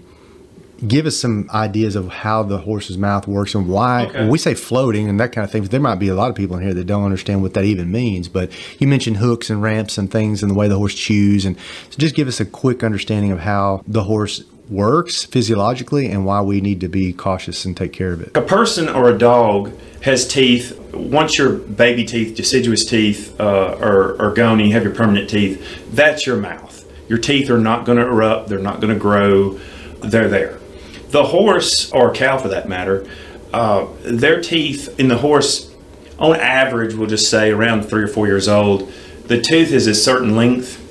[0.89, 4.19] give us some ideas of how the horse's mouth works and why Okay.
[4.19, 6.35] when we say floating and that kind of thing there might be a lot of
[6.37, 9.63] people in here that don't understand what that even means but you mentioned hooks and
[9.63, 11.57] ramps and things and the way the horse chews and
[11.91, 16.41] so just give us a quick understanding of how the horse works physiologically and why
[16.41, 19.73] we need to be cautious and take care of it A person or a dog
[20.05, 20.79] has teeth.
[20.93, 25.31] Once your baby teeth, deciduous teeth, uh, are, are gone and you have your permanent
[25.31, 26.85] teeth, that's your mouth.
[27.09, 29.59] Your teeth are not going to erupt, they're not going to grow,
[30.01, 30.61] they're there.
[31.09, 33.07] The horse, or cow for that matter,
[33.55, 35.75] uh, their teeth in the horse,
[36.19, 38.93] on average, we'll just say around three or four years old,
[39.27, 40.84] the tooth is a certain length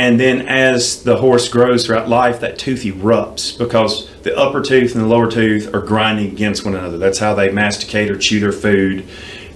[0.00, 4.94] and then as the horse grows throughout life, that tooth erupts because the upper tooth
[4.94, 6.96] and the lower tooth are grinding against one another.
[6.96, 9.06] That's how they masticate or chew their food.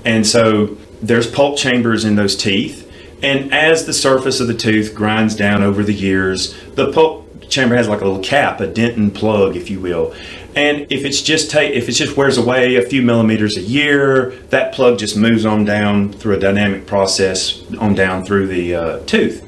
[0.04, 2.92] And so there's pulp chambers in those teeth.
[3.22, 7.74] And as the surface of the tooth grinds down over the years, the pulp chamber
[7.74, 10.14] has like a little cap, a dentin plug, if you will.
[10.54, 14.33] And if it's just ta- if it just wears away a few millimeters a year,
[14.50, 18.98] that plug just moves on down through a dynamic process on down through the uh,
[19.07, 19.40] tooth.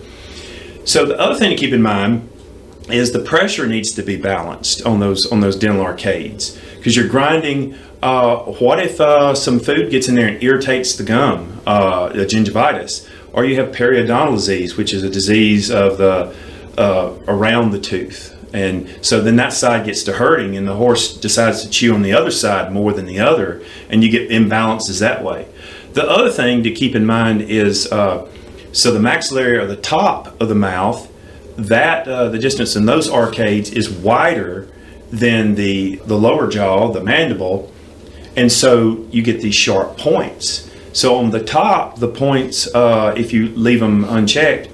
[0.86, 2.30] So the other thing to keep in mind
[2.88, 7.08] is the pressure needs to be balanced on those on those dental arcades because you're
[7.08, 7.74] grinding.
[8.00, 12.24] Uh, what if uh, some food gets in there and irritates the gum, uh, the
[12.24, 16.32] gingivitis, or you have periodontal disease, which is a disease of the
[16.78, 21.16] uh, around the tooth, and so then that side gets to hurting, and the horse
[21.16, 25.00] decides to chew on the other side more than the other, and you get imbalances
[25.00, 25.48] that way.
[25.94, 28.30] The other thing to keep in mind is uh,
[28.76, 31.10] So the maxillary or the top of the mouth,
[31.56, 34.68] that uh, the distance in those arcades is wider
[35.10, 37.72] than the the lower jaw, the mandible,
[38.36, 40.70] and so you get these sharp points.
[40.92, 44.68] So on the top, the points, uh, if you leave them unchecked,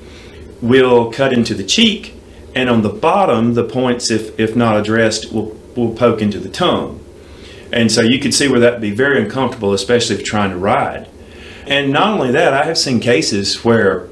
[0.60, 2.16] will cut into the cheek,
[2.56, 6.48] and on the bottom, the points, if if not addressed, will will poke into the
[6.48, 6.98] tongue.
[7.72, 10.58] And so you can see where that would be very uncomfortable, especially if trying to
[10.58, 11.08] ride.
[11.66, 14.08] And not only that, I have seen cases where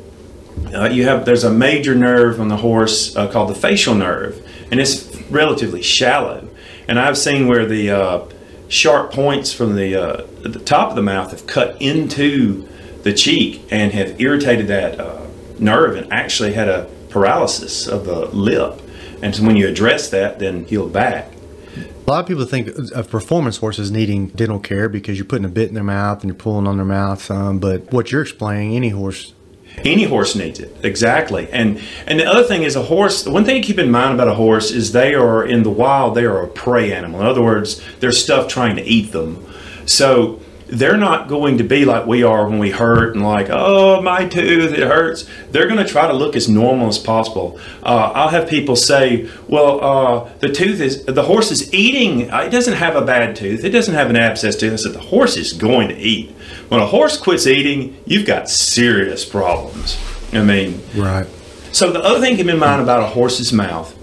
[0.75, 4.47] uh, you have there's a major nerve on the horse uh, called the facial nerve,
[4.71, 6.49] and it's relatively shallow.
[6.87, 8.25] And I've seen where the uh,
[8.69, 12.69] sharp points from the uh, the top of the mouth have cut into
[13.03, 15.27] the cheek and have irritated that uh,
[15.59, 18.81] nerve and actually had a paralysis of the lip.
[19.23, 21.30] And so when you address that, then heal back.
[22.11, 25.49] A lot of people think of performance horses needing dental care because you're putting a
[25.49, 27.31] bit in their mouth and you're pulling on their mouth.
[27.31, 29.33] Um, but what you're explaining, any horse
[29.85, 33.63] any horse needs it exactly and and the other thing is a horse one thing
[33.63, 36.43] to keep in mind about a horse is they are in the wild they are
[36.43, 39.47] a prey animal in other words there's stuff trying to eat them
[39.87, 44.01] so they're not going to be like we are when we hurt and like, oh,
[44.01, 45.29] my tooth, it hurts.
[45.51, 47.59] They're going to try to look as normal as possible.
[47.83, 52.21] Uh, I'll have people say, well, uh, the tooth is, the horse is eating.
[52.21, 53.65] It doesn't have a bad tooth.
[53.65, 54.73] It doesn't have an abscess tooth.
[54.73, 56.31] I said, the horse is going to eat.
[56.69, 59.99] When a horse quits eating, you've got serious problems.
[60.33, 61.27] I mean, right.
[61.73, 63.97] So the other thing to keep in mind about a horse's mouth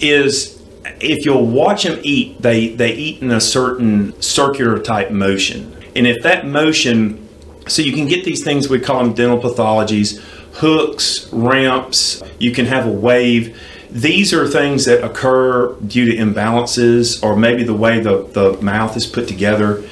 [0.00, 0.60] is
[1.00, 5.76] if you'll watch them eat, they, they eat in a certain circular type motion.
[5.96, 7.28] And if that motion,
[7.66, 10.20] so you can get these things, we call them dental pathologies,
[10.54, 13.60] hooks, ramps, you can have a wave.
[13.90, 18.96] These are things that occur due to imbalances or maybe the way the, the mouth
[18.96, 19.84] is put together.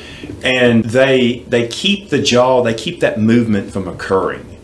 [0.42, 4.58] And they they keep the jaw, they keep that movement from occurring.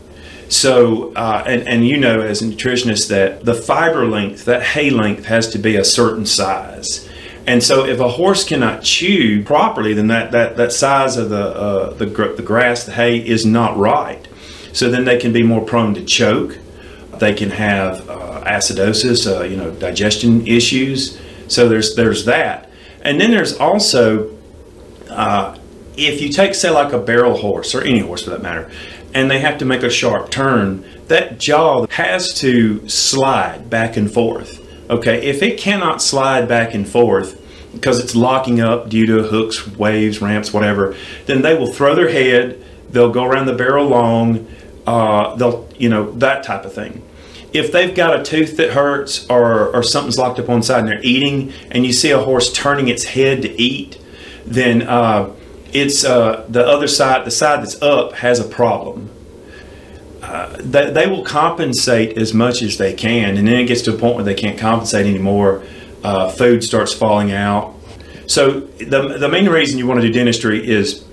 [0.47, 4.89] So, uh, and, and you know as a nutritionist that the fiber length, that hay
[4.89, 7.09] length has to be a certain size.
[7.47, 11.45] And so, if a horse cannot chew properly, then that, that, that size of the,
[11.45, 14.27] uh, the, the grass, the hay, is not right.
[14.73, 16.57] So then they can be more prone to choke.
[17.19, 21.19] They can have uh, acidosis, uh, you know, digestion issues.
[21.47, 22.69] So there's there's that,
[23.01, 24.35] and then there's also
[25.09, 25.57] uh,
[25.95, 28.69] if you take say like a barrel horse or any horse for that matter,
[29.13, 34.11] and they have to make a sharp turn, that jaw has to slide back and
[34.11, 34.61] forth.
[34.89, 37.41] Okay, if it cannot slide back and forth
[37.73, 40.95] because it's locking up due to hooks, waves, ramps, whatever,
[41.25, 42.63] then they will throw their head.
[42.89, 44.47] They'll go around the barrel long.
[44.85, 47.03] Uh, they'll, you know, that type of thing.
[47.51, 50.87] If they've got a tooth that hurts or, or something's locked up on side and
[50.87, 53.99] they're eating, and you see a horse turning its head to eat,
[54.45, 55.33] then uh,
[55.73, 59.09] it's uh, the other side, the side that's up, has a problem
[60.25, 63.93] uh, they, they, will compensate as much as they can, and then it gets to
[63.93, 65.63] a point where they can't compensate anymore.
[66.03, 67.75] Uh, food starts falling out.
[68.25, 71.05] So the the main reason you want to do dentistry is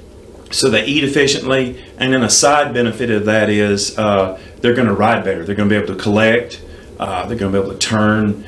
[0.50, 4.88] so they eat efficiently, and then a side benefit of that is uh, they're going
[4.88, 5.44] to ride better.
[5.44, 6.62] They're going to be able to collect.
[6.98, 8.46] Uh, they're going to be able to turn.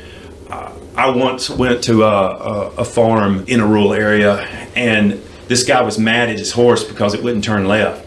[0.48, 4.38] Uh, I once went to a, a, a farm in a rural area,
[4.74, 5.12] and
[5.46, 8.03] this guy was mad at his horse because it wouldn't turn left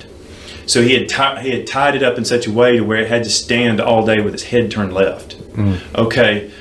[0.68, 3.02] so he had, t- he had tied it up in such a way to where
[3.02, 5.40] it had to stand all day with its head turned left.
[5.54, 5.80] Mm.
[5.96, 6.52] Okay,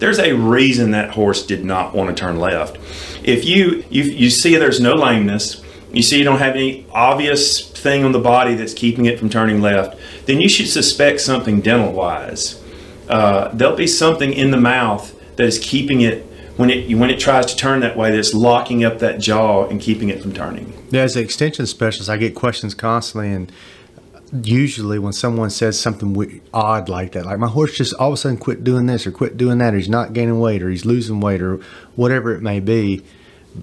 [0.00, 2.78] there's a reason that horse did not want to turn left.
[3.22, 7.70] If you, you you see there's no lameness, you see you don't have any obvious
[7.70, 11.60] thing on the body that's keeping it from turning left, then you should suspect something
[11.60, 12.62] dental wise.
[13.08, 16.24] Uh, there'll be something in the mouth that is keeping it
[16.56, 19.80] when it when it tries to turn that way that's locking up that jaw and
[19.80, 20.72] keeping it from turning.
[20.90, 23.52] Yeah, as an extension specialist, I get questions constantly, and
[24.42, 28.16] usually when someone says something odd like that, like my horse just all of a
[28.16, 30.84] sudden quit doing this or quit doing that, or he's not gaining weight or he's
[30.84, 31.56] losing weight or
[31.96, 33.02] whatever it may be,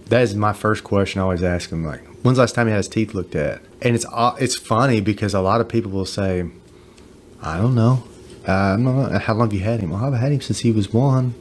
[0.07, 1.85] that is my first question I always ask him.
[1.85, 3.61] Like, when's the last time he had his teeth looked at?
[3.81, 4.05] And it's
[4.39, 6.45] it's funny because a lot of people will say,
[7.41, 8.03] I don't know.
[8.47, 9.19] Uh, I don't know.
[9.19, 9.91] How long have you had him?
[9.91, 11.35] Well, I've had him since he was one.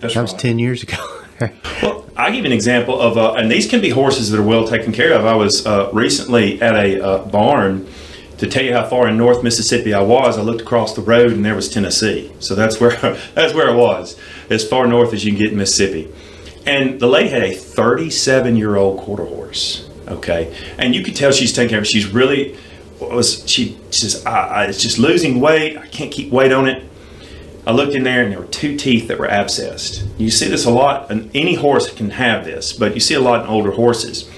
[0.00, 0.40] That's that was right.
[0.40, 0.96] 10 years ago.
[1.82, 4.66] well, I'll give an example of, uh, and these can be horses that are well
[4.66, 5.24] taken care of.
[5.24, 7.88] I was uh, recently at a uh, barn.
[8.38, 11.30] To tell you how far in North Mississippi I was, I looked across the road
[11.30, 12.32] and there was Tennessee.
[12.38, 12.90] So that's where
[13.34, 16.10] that's where I was, as far north as you can get in Mississippi.
[16.64, 19.90] And the lady had a 37 year old quarter horse.
[20.08, 21.86] Okay, and you could tell she's taking care of.
[21.86, 22.56] She's really
[22.98, 25.76] was she just I, I, it's just losing weight.
[25.76, 26.89] I can't keep weight on it.
[27.70, 30.06] I looked in there and there were two teeth that were abscessed.
[30.18, 33.20] You see this a lot, and any horse can have this, but you see a
[33.20, 34.28] lot in older horses.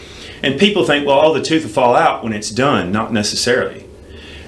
[0.43, 2.93] And people think, well, oh, the tooth will fall out when it's done.
[2.93, 3.87] Not necessarily.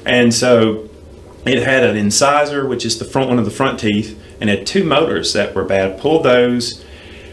[0.05, 0.91] And so
[1.47, 4.67] It had an incisor, which is the front one of the front teeth, and had
[4.67, 6.01] two molars that were bad.
[6.01, 6.83] Pulled those,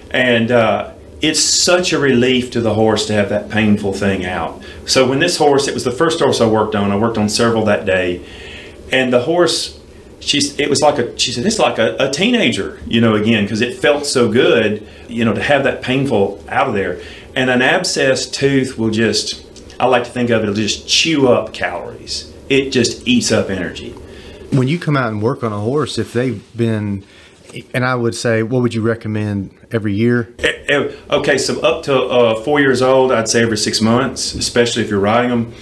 [0.10, 4.62] and uh, it's such a relief to the horse to have that painful thing out.
[4.86, 6.92] So when this horse, it was the first horse I worked on.
[6.92, 8.26] I worked on several that day,
[8.92, 9.80] and the horse,
[10.22, 13.44] she's it was like a she said it's like a, a teenager, you know, again
[13.44, 17.02] because it felt so good, you know, to have that painful out of there.
[17.36, 19.46] And an abscessed tooth will just,
[19.80, 22.32] I like to think of it, it'll just chew up calories.
[22.50, 23.92] It just eats up energy.
[24.52, 27.06] When you come out and work on a horse, if they've been,
[27.74, 30.34] and I would say, what would you recommend every year?
[31.10, 34.90] Okay, so up to uh, four years old, I'd say every six months, especially if
[34.90, 35.54] you're riding them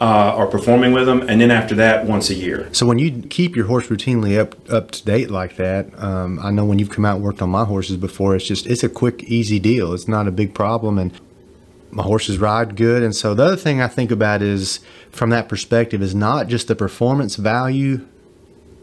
[0.00, 2.68] uh, or performing with them, and then after that, once a year.
[2.72, 6.50] So when you keep your horse routinely up up to date like that, um, I
[6.50, 8.88] know when you've come out and worked on my horses before, it's just it's a
[8.88, 9.92] quick, easy deal.
[9.92, 11.18] It's not a big problem, and
[11.90, 13.02] my horses ride good.
[13.02, 14.80] And so the other thing I think about is
[15.10, 18.06] from that perspective is not just the performance value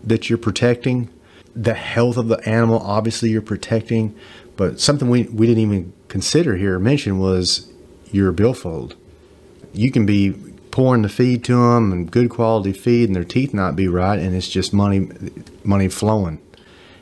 [0.03, 1.09] that you're protecting,
[1.53, 2.79] the health of the animal.
[2.79, 4.15] Obviously, you're protecting,
[4.55, 7.69] but something we we didn't even consider here mention was
[8.11, 8.95] your billfold.
[9.73, 10.35] You can be
[10.71, 14.19] pouring the feed to them and good quality feed, and their teeth not be right,
[14.19, 15.09] and it's just money
[15.63, 16.39] money flowing.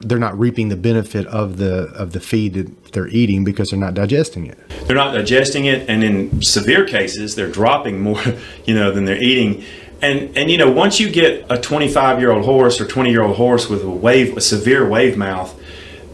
[0.02, 3.80] They're not reaping the benefit of the of the feed that they're eating because they're
[3.80, 4.58] not digesting it.
[4.88, 8.22] they're not digesting it and in severe cases they're dropping more
[8.66, 9.64] you know than they're eating
[10.02, 13.22] and and you know once you get a 25 year old horse or 20 year
[13.22, 15.60] old horse with a wave a severe wave mouth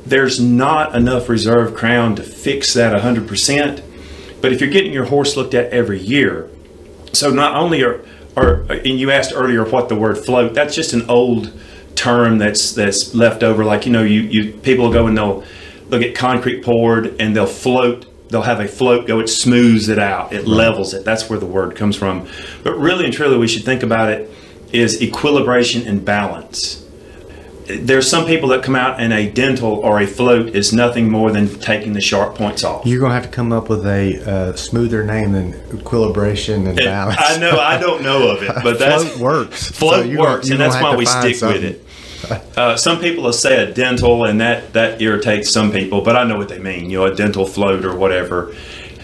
[0.06, 3.84] there's not enough reserve crown to fix that 100%
[4.42, 6.50] but if you're getting your horse looked at every year
[7.16, 8.04] so not only are
[8.38, 11.54] are and you asked earlier what the word float that's just an old
[11.96, 13.64] term that's that's left over.
[13.64, 15.44] Like you know you you people go and they'll
[15.90, 20.00] they'll get concrete poured and they'll float they'll have a float go it smooths it
[20.00, 21.04] out it levels it.
[21.04, 22.28] That's where the word comes from.
[22.64, 24.32] But really and truly we should think about it
[24.72, 26.85] is equilibration and balance
[27.68, 31.32] there's some people that come out and a dental or a float is nothing more
[31.32, 34.56] than taking the sharp points off You're gonna have to come up with a uh,
[34.56, 37.18] smoother name than equilibration and balance.
[37.20, 39.72] I know I don't know of it, but that's Float works.
[39.72, 41.62] Float So works, and that's why we stick something.
[41.62, 41.82] with it.
[42.58, 46.24] Uh, some people will say a dental, and that that irritates some people, but I
[46.24, 46.90] know what they mean.
[46.90, 48.56] You know, a dental float or whatever.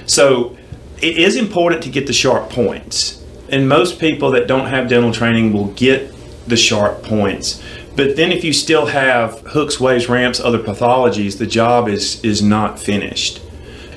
[0.07, 0.57] So
[1.01, 5.11] it is important to get the sharp points, and most people that don't have dental
[5.11, 6.13] training will get
[6.47, 7.61] the sharp points.
[7.95, 12.41] But then, if you still have hooks, waves, ramps, other pathologies, the job is is
[12.41, 13.41] not finished.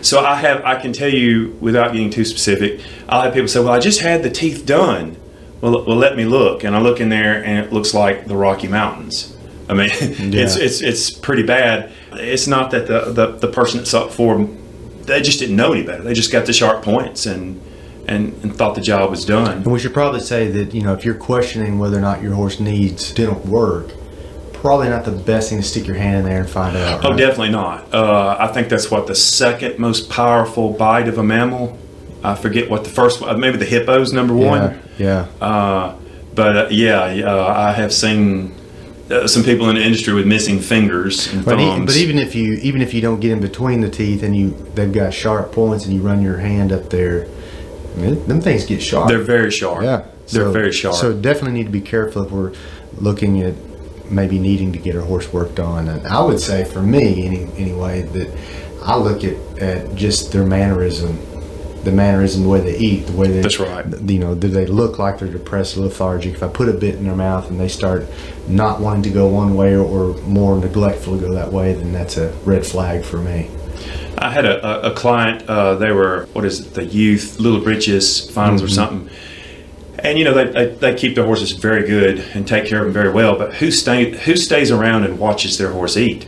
[0.02, 3.60] So I have, I can tell you without getting too specific, I'll have people say,
[3.60, 5.16] "Well, I just had the teeth done."
[5.60, 8.36] Well, well, let me look, and I look in there, and it looks like the
[8.36, 9.34] Rocky Mountains.
[9.68, 10.64] I mean, it's Yeah.
[10.64, 11.90] it's it's pretty bad.
[12.12, 14.58] It's not that the the, the person that saw it for them,
[15.04, 16.02] they just didn't know any better.
[16.02, 17.60] They just got the sharp points and
[18.08, 19.58] and, and thought the job was done.
[19.58, 22.34] And we should probably say that you know if you're questioning whether or not your
[22.34, 23.90] horse needs dental work,
[24.52, 27.04] probably not the best thing to stick your hand in there and find out.
[27.04, 27.92] Oh, definitely not.
[27.94, 31.78] Uh, I think that's what the second most powerful bite of a mammal.
[32.22, 33.38] I forget what the first one.
[33.38, 34.80] Maybe the hippo's number Yeah, one.
[34.98, 35.26] yeah.
[35.40, 35.96] Uh,
[36.34, 38.54] but uh, yeah, uh, I have seen
[39.10, 41.84] uh, some people in the industry with missing fingers and But, e- thumbs.
[41.86, 44.50] but even if you even if you don't get in between the teeth and you
[44.74, 47.28] they've got sharp points and you run your hand up there,
[47.94, 49.08] them things get sharp.
[49.08, 49.82] they're very sharp.
[49.82, 50.96] yeah, they're very sharp.
[50.96, 52.54] So definitely need to be careful if we're
[52.98, 53.54] looking at
[54.10, 55.88] maybe needing to get our horse worked on.
[55.88, 58.36] And I would say for me, any, anyway, that
[58.82, 61.18] I look at, at just their mannerism,
[61.84, 63.40] the mannerism, the way they eat, the way they.
[63.40, 63.86] That's right.
[64.08, 66.34] You know, do they look like they're depressed, lethargic?
[66.34, 68.06] If I put a bit in their mouth and they start
[68.48, 71.92] not wanting to go one way or, or more neglectful to go that way, then
[71.92, 73.50] that's a red flag for me.
[74.18, 75.48] I had a, a, a client.
[75.48, 76.74] Uh, they were what is it?
[76.74, 78.66] The youth Little Britches finals Mm-hmm.
[78.66, 79.10] or something.
[80.00, 82.84] And you know they, they, they keep their horses very good and take care of
[82.84, 83.36] them very well.
[83.38, 86.26] But who stay who stays around and watches their horse eat?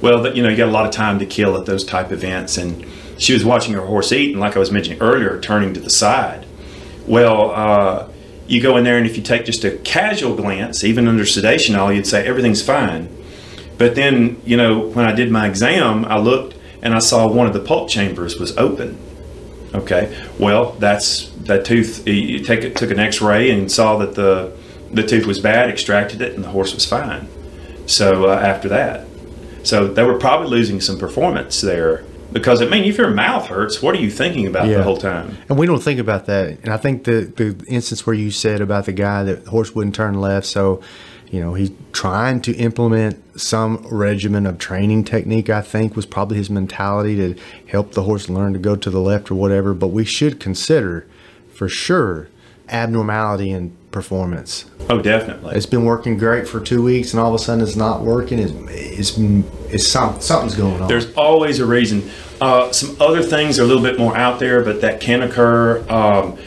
[0.00, 2.56] Well, you know you got a lot of time to kill at those type events.
[2.58, 2.86] And
[3.18, 5.90] she was watching her horse eat, and like I was mentioning earlier, turning to the
[5.90, 6.46] side.
[7.06, 8.08] Well, uh,
[8.48, 11.76] you go in there, and if you take just a casual glance, even under sedation,
[11.76, 13.08] all you'd say everything's fine.
[13.78, 17.46] But then, you know, when I did my exam, I looked and I saw one
[17.46, 18.98] of the pulp chambers was open.
[19.74, 22.06] Okay, well, that's that tooth.
[22.06, 24.52] You take it, took an X-ray and saw that the
[24.92, 27.26] the tooth was bad, extracted it, and the horse was fine.
[27.86, 29.06] So uh, after that,
[29.62, 33.80] so they were probably losing some performance there because I mean, if your mouth hurts,
[33.82, 34.78] what are you thinking about Yeah.
[34.78, 35.36] the whole time?
[35.48, 36.58] And we don't think about that.
[36.62, 39.74] And I think the the instance where you said about the guy that the horse
[39.74, 40.82] wouldn't turn left, so
[41.32, 45.48] you know he's trying to implement some regimen of training technique.
[45.48, 49.00] I think was probably his mentality to help the horse learn to go to the
[49.00, 49.72] left or whatever.
[49.72, 51.06] But we should consider,
[51.52, 52.28] for sure,
[52.68, 54.66] abnormality in performance.
[54.90, 55.56] Oh, definitely.
[55.56, 58.38] It's been working great for two weeks, and all of a sudden it's not working.
[58.38, 59.18] It's it's,
[59.72, 60.88] it's some, something's going on.
[60.88, 62.10] There's always a reason.
[62.42, 65.82] Uh, some other things are a little bit more out there, but that can occur.
[65.88, 66.38] Um,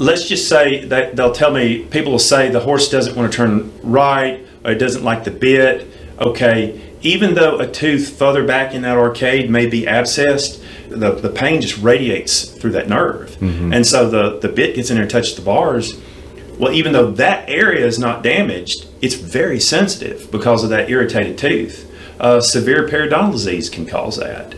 [0.00, 3.36] let's just say that they'll tell me people will say the horse doesn't want to
[3.36, 5.86] turn right or it doesn't like the bit.
[6.18, 11.28] Okay, even though a tooth further back in that arcade may be abscessed, the, the
[11.28, 13.30] pain just radiates through that nerve.
[13.36, 13.72] Mm-hmm.
[13.72, 16.00] And so the, the bit gets in there and touches the bars.
[16.58, 21.38] Well, even though that area is not damaged, it's very sensitive because of that irritated
[21.38, 21.86] tooth.
[22.18, 24.54] Uh, severe periodontal disease can cause that.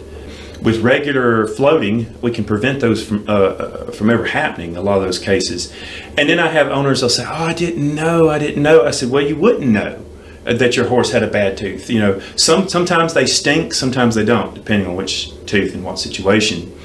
[0.62, 4.76] With regular floating, we can prevent those from uh, uh, from ever happening.
[4.76, 5.72] A lot of those cases,
[6.16, 7.00] and then I have owners.
[7.00, 8.28] They'll say, "Oh, I didn't know.
[8.28, 10.04] I didn't know." I said, "Well, you wouldn't know."
[10.44, 11.88] that your horse had a bad tooth.
[11.88, 15.98] You know, some sometimes they stink, sometimes they don't, depending on which tooth and what
[15.98, 16.76] situation.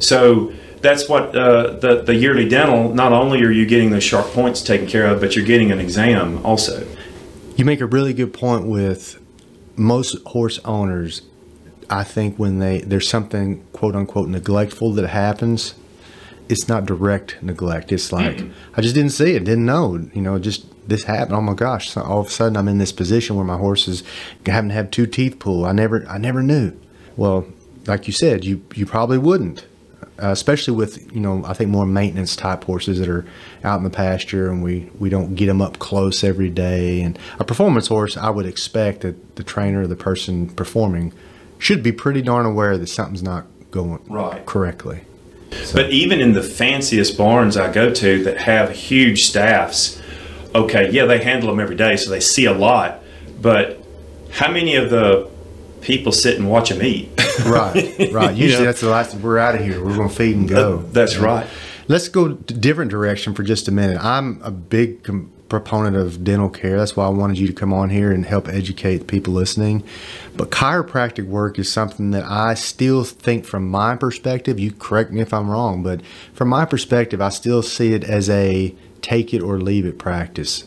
[0.00, 2.92] So that's what uh, the the yearly dental.
[2.92, 5.80] Not only are you getting those sharp points taken care of, but you're getting an
[5.80, 6.86] exam also.
[7.56, 9.20] You make a really good point with
[9.76, 11.22] most horse owners.
[11.90, 15.74] I think when they there's something quote unquote neglectful that happens,
[16.48, 17.92] it's not direct neglect.
[17.92, 18.52] It's like mm-hmm.
[18.76, 20.08] I just didn't see it, didn't know.
[20.12, 21.36] You know, just this happened.
[21.36, 21.90] Oh my gosh!
[21.90, 24.02] So all of a sudden, I'm in this position where my horse is
[24.46, 25.66] having to have two teeth pulled.
[25.66, 26.72] I never, I never knew.
[27.16, 27.46] Well,
[27.86, 29.66] like you said, you you probably wouldn't,
[30.22, 33.24] uh, especially with you know I think more maintenance type horses that are
[33.62, 37.00] out in the pasture and we we don't get them up close every day.
[37.00, 41.12] And a performance horse, I would expect that the trainer or the person performing
[41.64, 45.00] should be pretty darn aware that something's not going right correctly.
[45.50, 45.74] So.
[45.74, 50.00] But even in the fanciest barns I go to that have huge staffs,
[50.54, 53.02] okay, yeah, they handle them every day, so they see a lot.
[53.40, 53.82] But
[54.30, 55.30] how many of the
[55.80, 57.08] people sit and watch them eat?
[57.46, 58.34] right, right.
[58.34, 58.66] Usually know?
[58.66, 59.14] that's the last.
[59.14, 59.82] We're out of here.
[59.82, 60.78] We're going to feed and go.
[60.78, 61.46] That's right.
[61.88, 64.02] Let's go different direction for just a minute.
[64.02, 66.76] I'm a big com- proponent of dental care.
[66.76, 69.84] That's why I wanted you to come on here and help educate people listening.
[70.36, 75.20] But chiropractic work is something that I still think, from my perspective, you correct me
[75.20, 76.00] if I'm wrong, but
[76.32, 80.66] from my perspective, I still see it as a take it or leave it practice.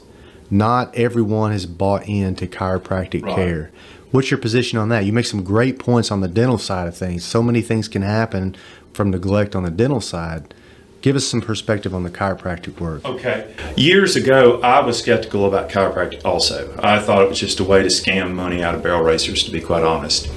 [0.50, 3.36] Not everyone has bought into chiropractic right.
[3.36, 3.72] care.
[4.12, 5.04] What's your position on that?
[5.04, 7.26] You make some great points on the dental side of things.
[7.26, 8.56] So many things can happen
[8.94, 10.54] from neglect on the dental side.
[11.02, 13.06] Give us some perspective on the chiropractic work.
[13.06, 13.54] Okay.
[13.76, 16.76] Years ago, I was skeptical about chiropractic also.
[16.82, 19.52] I thought it was just a way to scam money out of barrel racers, to
[19.52, 20.28] be quite honest.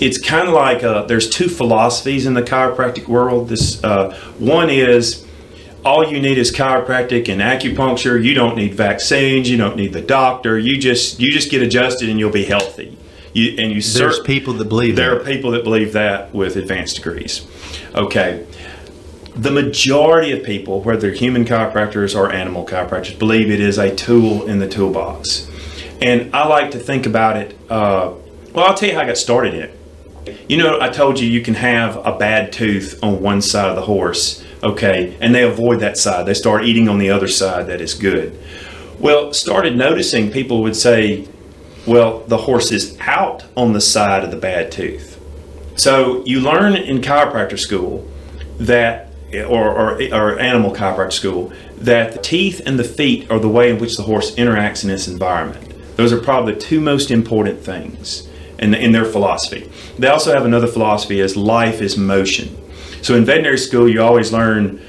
[0.00, 3.48] It's kind of like uh, there's two philosophies in the chiropractic world.
[3.48, 5.26] This uh, one is
[5.86, 8.22] all you need is chiropractic and acupuncture.
[8.22, 9.48] You don't need vaccines.
[9.48, 10.58] You don't need the doctor.
[10.58, 12.98] You just you just get adjusted and you'll be healthy.
[13.32, 15.22] You, and you there's people that believe that there that.
[15.22, 17.46] are people that believe that with advanced degrees.
[17.94, 18.46] Okay,
[19.36, 24.46] the majority of people, whether human chiropractors or animal chiropractors, believe it is a tool
[24.46, 25.50] in the toolbox.
[26.00, 27.56] And I like to think about it.
[27.70, 28.12] Uh,
[28.52, 30.40] well, I'll tell you how I got started in it.
[30.48, 33.76] You know, I told you you can have a bad tooth on one side of
[33.76, 36.26] the horse okay, and they avoid that side.
[36.26, 38.38] They start eating on the other side that is good.
[38.98, 41.28] Well, started noticing people would say,
[41.86, 45.20] well, the horse is out on the side of the bad tooth.
[45.76, 48.10] So you learn in chiropractor school
[48.58, 49.05] that,
[49.42, 53.70] or, or, or animal chiropractor school, that the teeth and the feet are the way
[53.70, 55.62] in which the horse interacts in its environment.
[55.96, 58.28] Those are probably the two most important things
[58.58, 59.70] in, in their philosophy.
[59.98, 62.56] They also have another philosophy as life is motion.
[63.02, 64.82] So in veterinary school, you always learn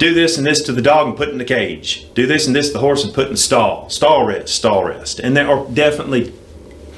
[0.00, 2.12] do this and this to the dog and put in the cage.
[2.14, 3.90] Do this and this to the horse and put in the stall.
[3.90, 5.20] Stall rest, stall rest.
[5.20, 6.32] And there are definitely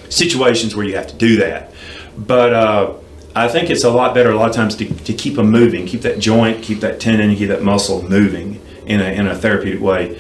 [0.09, 1.73] situations where you have to do that.
[2.17, 2.95] But uh,
[3.35, 5.87] I think it's a lot better a lot of times to, to keep them moving,
[5.87, 9.81] keep that joint, keep that tendon, keep that muscle moving in a, in a therapeutic
[9.81, 10.19] way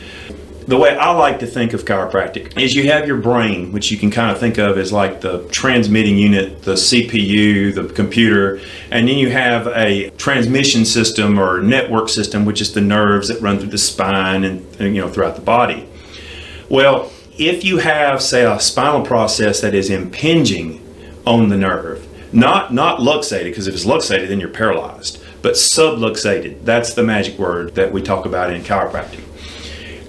[0.66, 3.98] the way I like to think of chiropractic is you have your brain, which you
[3.98, 8.60] can kind of think of as like the transmitting unit, the CPU, the computer,
[8.90, 13.40] and then you have a transmission system or network system, which is the nerves that
[13.40, 15.88] run through the spine and, and you know throughout the body.
[16.68, 20.80] Well, if you have, say, a spinal process that is impinging
[21.26, 26.64] on the nerve, not not luxated, because if it's luxated, then you're paralyzed, but subluxated.
[26.64, 29.22] That's the magic word that we talk about in chiropractic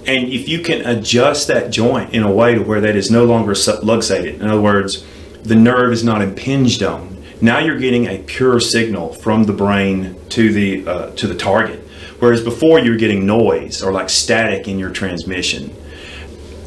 [0.06, 3.24] and if you can adjust that joint in a way to where that is no
[3.24, 5.06] longer luxated, in other words,
[5.44, 7.24] the nerve is not impinged on.
[7.40, 11.80] Now you're getting a pure signal from the brain to the uh, to the target,
[12.20, 15.74] whereas before you were getting noise or like static in your transmission.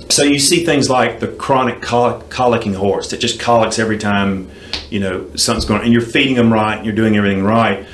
[0.09, 4.51] So you see things like the chronic colic, colicking horse that just colics every time
[4.89, 7.87] you know something's going on, and you're feeding them right, and you're doing everything right.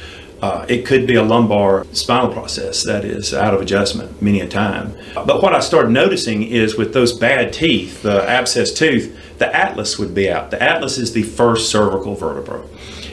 [0.43, 4.49] Uh, it could be a lumbar spinal process that is out of adjustment many a
[4.49, 4.93] time.
[5.15, 10.01] But what I started noticing is with those bad teeth, the abscess tooth, the atlas
[10.01, 10.51] would be out.
[10.51, 12.65] The atlas is the first cervical vertebra,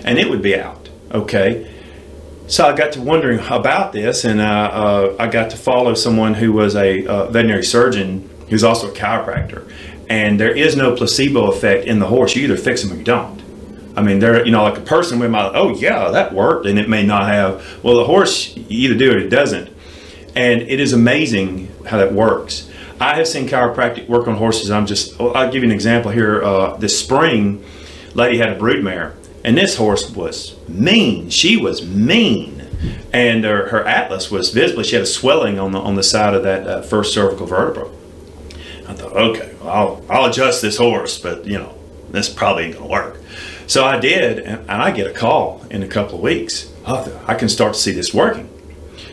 [0.04, 0.90] and it would be out.
[1.12, 1.72] Okay.
[2.48, 6.34] So I got to wondering about this, and uh, uh, I got to follow someone
[6.34, 9.72] who was a uh, veterinary surgeon who's also a chiropractor.
[10.10, 12.36] And there is no placebo effect in the horse.
[12.36, 13.40] You either fix them or you don't.
[13.96, 16.80] I mean, there, you know, like a person with my, oh yeah, that worked, and
[16.80, 17.84] it may not have.
[17.84, 19.70] Well, the horse, you either do it or it doesn't,
[20.36, 22.70] and it is amazing how that works.
[23.02, 24.72] I have seen chiropractic work on horses.
[24.72, 26.44] I'm just, I'll give you an example here.
[26.44, 27.64] Uh, this spring,
[28.14, 31.30] lady had a broodmare, and this horse was mean.
[31.30, 32.66] She was mean,
[33.12, 34.84] and her, her atlas was visibly.
[34.84, 37.90] She had a swelling on the on the side of that uh, first cervical vertebra.
[38.90, 41.76] I thought, okay, well, I'll I'll adjust this horse, but you know,
[42.10, 43.20] this probably ain't gonna work.
[43.68, 46.74] So I did, and, and I get a call in a couple of weeks.
[46.88, 48.50] Oh, I can start to see this working.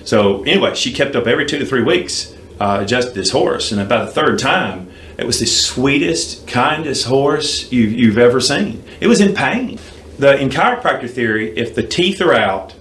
[0.05, 3.81] So anyway, she kept up every two to three weeks, uh, adjusted this horse, and
[3.81, 8.83] about the third time, it was the sweetest, kindest horse you, you've ever seen.
[9.01, 9.79] It was in pain.
[10.19, 12.75] The in chiropractor theory, if the teeth are out,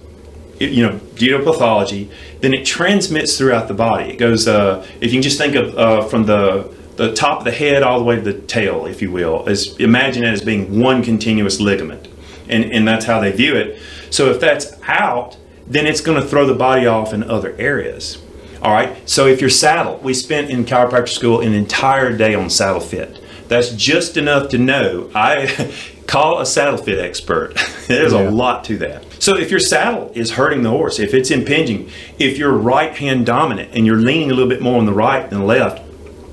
[0.58, 4.12] it, you know, due to pathology, then it transmits throughout the body.
[4.12, 4.48] It goes.
[4.48, 7.82] Uh, if you can just think of uh, from the the top of the head
[7.82, 11.02] all the way to the tail, if you will, as imagine it as being one
[11.02, 12.08] continuous ligament,
[12.48, 13.78] and and that's how they view it.
[14.10, 15.36] So if that's out,
[15.66, 18.22] then it's going to throw the body off in other areas.
[18.62, 19.08] All right.
[19.08, 23.20] So if you're saddle, we spent in chiropractic school an entire day on saddle fit.
[23.48, 25.10] That's just enough to know.
[25.14, 25.72] I
[26.06, 27.54] call a saddle fit expert.
[27.88, 28.28] There's Yeah.
[28.28, 29.04] a lot to that.
[29.18, 33.26] So if your saddle is hurting the horse, if it's impinging, if you're right hand
[33.26, 35.82] dominant and you're leaning a little bit more on the right than the left,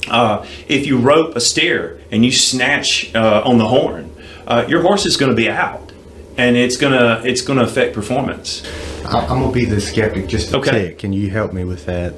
[0.09, 4.09] uh, if you rope a steer and you snatch uh, on the horn,
[4.47, 5.91] uh, your horse is going to be out,
[6.37, 8.63] and it's gonna it's gonna affect performance.
[9.05, 10.71] I- I'm gonna be the skeptic just a Okay.
[10.71, 10.99] tick.
[10.99, 12.13] Can you help me with that?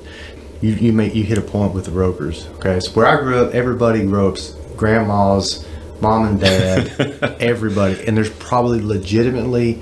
[0.62, 2.48] You you make you hit a point with the ropers.
[2.56, 5.66] Okay, so where I grew up, everybody ropes, grandmas,
[6.02, 9.82] mom and dad, everybody, and there's probably legitimately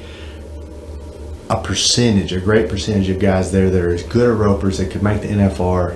[1.49, 4.89] a percentage, a great percentage of guys there that are as good at ropers that
[4.91, 5.95] could make the NFR,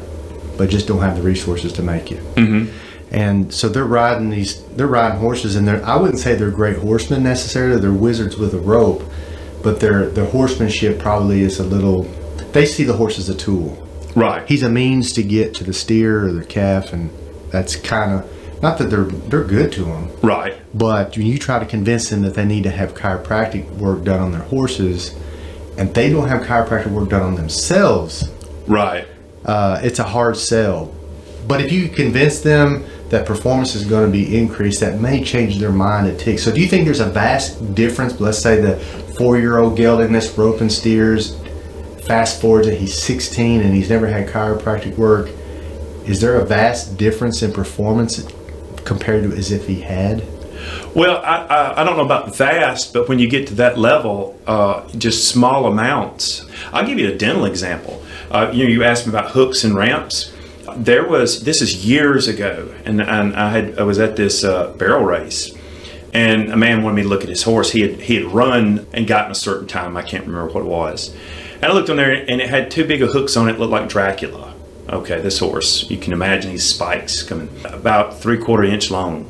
[0.58, 2.24] but just don't have the resources to make it.
[2.36, 2.76] Mm-hmm.
[3.12, 6.78] And so they're riding these, they're riding horses, and they're I wouldn't say they're great
[6.78, 7.80] horsemen necessarily.
[7.80, 9.03] They're wizards with a rope,
[9.64, 12.03] but their their horsemanship probably is a little.
[12.51, 13.84] They see the horse as a tool.
[14.16, 14.47] Right.
[14.47, 17.12] He's a means to get to the steer or the calf, and
[17.51, 20.55] that's kind of not that they're they're good to them, right.
[20.74, 24.20] but when you try to convince them that they need to have chiropractic work done
[24.20, 25.16] on their horses,
[25.78, 28.30] and they don't have chiropractic work done on themselves,
[28.68, 29.08] Right.
[29.47, 30.93] Uh, it's a hard sell.
[31.47, 35.59] But if you convince them that performance is going to be increased, that may change
[35.59, 36.39] their mind a tick.
[36.39, 38.19] So, do you think there's a vast difference?
[38.19, 38.75] Let's say the
[39.17, 41.39] four-year-old gelding that's roping steers.
[42.05, 45.29] Fast forward to he's 16 and he's never had chiropractic work.
[46.05, 48.25] Is there a vast difference in performance
[48.85, 50.23] compared to as if he had?
[50.95, 54.39] Well, I, I, I don't know about vast, but when you get to that level,
[54.47, 56.45] uh, just small amounts.
[56.71, 58.01] I'll give you a dental example.
[58.30, 60.34] Uh, you know, you asked me about hooks and ramps.
[60.75, 64.73] There was this is years ago, and, and I had I was at this uh,
[64.73, 65.55] barrel race,
[66.13, 67.71] and a man wanted me to look at his horse.
[67.71, 69.95] He had he had run and gotten a certain time.
[69.95, 71.15] I can't remember what it was.
[71.55, 73.59] And I looked on there, and it had two big hooks on it.
[73.59, 74.53] Looked like Dracula.
[74.89, 75.89] Okay, this horse.
[75.89, 79.30] You can imagine these spikes coming about three quarter inch long.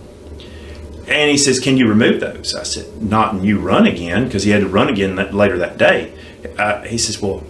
[1.08, 4.44] And he says, "Can you remove those?" I said, "Not and you run again," because
[4.44, 6.12] he had to run again that, later that day.
[6.58, 7.44] Uh, he says, "Well,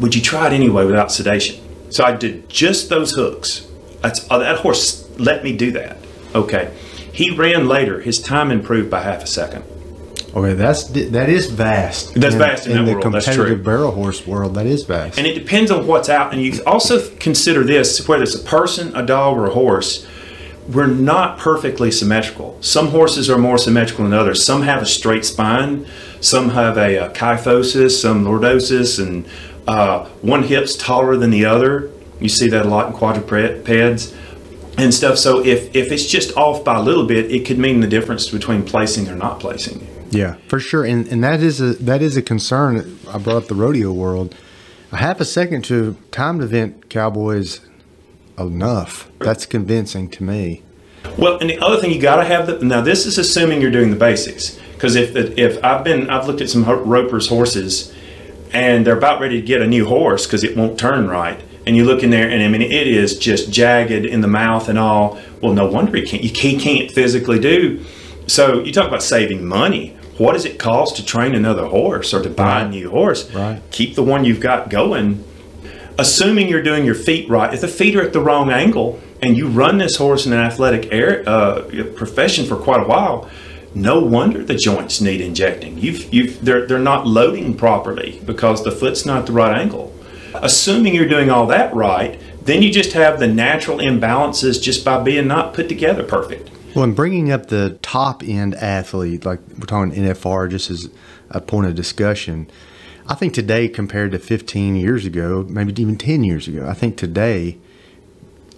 [0.00, 1.56] would you try it anyway without sedation?"
[1.90, 3.66] So I did just those hooks.
[4.00, 5.98] That's, uh, that horse let me do that.
[6.34, 6.70] Okay.
[7.12, 8.00] He ran later.
[8.00, 9.64] His time improved by half a second.
[10.34, 12.14] Okay, that's that is vast.
[12.14, 14.54] That's vast in that the world, competitive barrel horse world.
[14.54, 15.18] That is vast.
[15.18, 16.32] And it depends on what's out.
[16.32, 20.06] And you also consider this whether it's a person, a dog, or a horse.
[20.68, 22.56] We're not perfectly symmetrical.
[22.60, 24.44] Some horses are more symmetrical than others.
[24.44, 25.84] Some have a straight spine.
[26.20, 29.26] Some have a, uh kyphosis, some lordosis, and
[29.70, 31.90] uh, one hip's taller than the other.
[32.18, 34.12] You see that a lot in quadrupeds
[34.76, 35.16] and stuff.
[35.16, 38.28] So if, if it's just off by a little bit, it could mean the difference
[38.28, 39.86] between placing or not placing.
[40.10, 42.98] Yeah, for sure, and and that is a that is a concern.
[43.08, 44.34] I brought up the rodeo world.
[44.90, 47.60] A half a second to timed event cowboys
[48.36, 49.08] enough.
[49.20, 50.64] That's convincing to me.
[51.16, 52.80] Well, and the other thing you got to have the now.
[52.80, 56.50] This is assuming you're doing the basics because if if I've been I've looked at
[56.50, 57.94] some ho- ropers horses,
[58.52, 61.76] and they're about ready to get a new horse because it won't turn right, and
[61.76, 64.78] you look in there and I mean it is just jagged in the mouth and
[64.78, 65.18] all.
[65.40, 66.22] Well, no wonder he can't.
[66.22, 67.84] You can't, can't physically do.
[68.26, 69.96] So you talk about saving money.
[70.18, 73.28] what does it cost to train another horse or to buy a new horse?
[73.32, 73.60] Right.
[73.70, 75.24] Keep the one you've got going.
[75.98, 79.36] Assuming you're doing your feet right, if the feet are at the wrong angle and
[79.36, 81.62] you run this horse in an athletic air, uh,
[81.96, 83.28] profession for quite a while,
[83.74, 85.78] no wonder the joints need injecting.
[85.78, 89.94] You've, you've, they're, they're not loading properly because the foot's not the right angle.
[90.34, 95.02] Assuming you're doing all that right, then you just have the natural imbalances just by
[95.02, 96.50] being not put together perfect.
[96.74, 100.88] Well, and bringing up the top end athlete, like we're talking NFR, just as
[101.30, 102.48] a point of discussion,
[103.08, 106.96] I think today compared to 15 years ago, maybe even 10 years ago, I think
[106.96, 107.58] today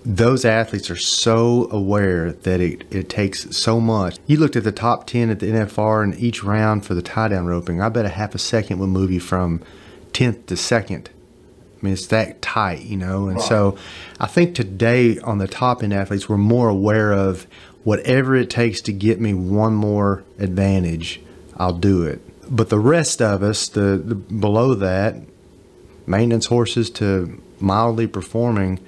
[0.05, 4.18] those athletes are so aware that it, it takes so much.
[4.26, 7.28] You looked at the top 10 at the NFR and each round for the tie
[7.28, 9.62] down roping, I bet a half a second would move you from
[10.12, 11.11] 10th to second.
[11.80, 13.28] I mean, it's that tight, you know.
[13.28, 13.76] And so
[14.20, 17.46] I think today on the top end athletes, we're more aware of
[17.82, 21.20] whatever it takes to get me one more advantage,
[21.57, 22.20] I'll do it.
[22.48, 25.16] But the rest of us, the, the below that,
[26.07, 28.78] maintenance horses to mildly performing,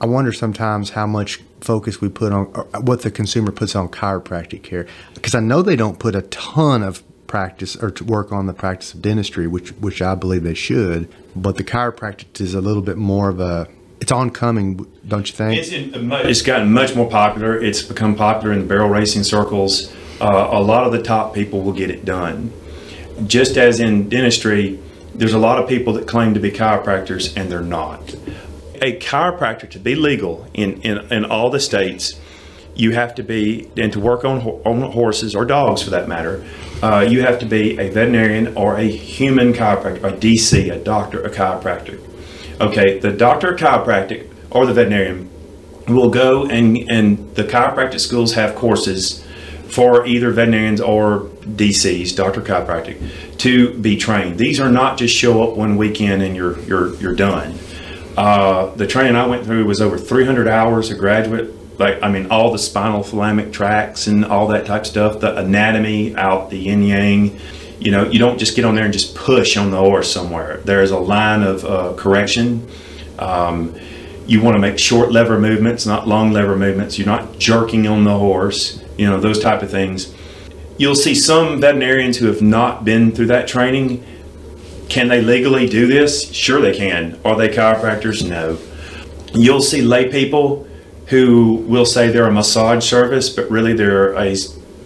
[0.00, 2.46] I wonder sometimes how much focus we put on
[2.82, 6.82] what the consumer puts on chiropractic care because I know they don't put a ton
[6.82, 10.54] of practice or to work on the practice of dentistry, which which I believe they
[10.54, 11.12] should.
[11.36, 13.68] But the chiropractic is a little bit more of a
[14.00, 15.60] it's oncoming, don't you think?
[15.60, 17.62] It's, it's gotten much more popular.
[17.62, 19.94] It's become popular in the barrel racing circles.
[20.20, 22.50] Uh, a lot of the top people will get it done.
[23.26, 24.80] Just as in dentistry,
[25.14, 28.14] there's a lot of people that claim to be chiropractors and they're not.
[28.82, 32.18] A chiropractor to be legal in, in, in all the states,
[32.74, 36.44] you have to be, and to work on, on horses or dogs for that matter,
[36.82, 41.22] uh, you have to be a veterinarian or a human chiropractor, a DC, a doctor,
[41.22, 42.00] a chiropractor.
[42.60, 45.30] Okay, the doctor of chiropractic or the veterinarian
[45.88, 49.24] will go and and the chiropractic schools have courses
[49.68, 52.98] for either veterinarians or DCs, doctor chiropractic,
[53.38, 54.38] to be trained.
[54.38, 57.58] These are not just show up one weekend and you're you're you're done.
[58.20, 61.78] Uh, the training I went through was over 300 hours of graduate.
[61.78, 66.14] Like I mean, all the spinothalamic tracts and all that type of stuff, the anatomy
[66.16, 67.40] out, the yin yang.
[67.78, 70.58] You know, you don't just get on there and just push on the horse somewhere.
[70.66, 72.68] There is a line of uh, correction.
[73.18, 73.74] Um,
[74.26, 76.98] you want to make short lever movements, not long lever movements.
[76.98, 80.14] You're not jerking on the horse, you know, those type of things.
[80.76, 84.04] You'll see some veterinarians who have not been through that training.
[84.90, 86.32] Can they legally do this?
[86.32, 87.16] Sure, they can.
[87.24, 88.28] Are they chiropractors?
[88.28, 88.58] No.
[89.32, 90.66] You'll see lay people
[91.06, 94.34] who will say they're a massage service, but really they're a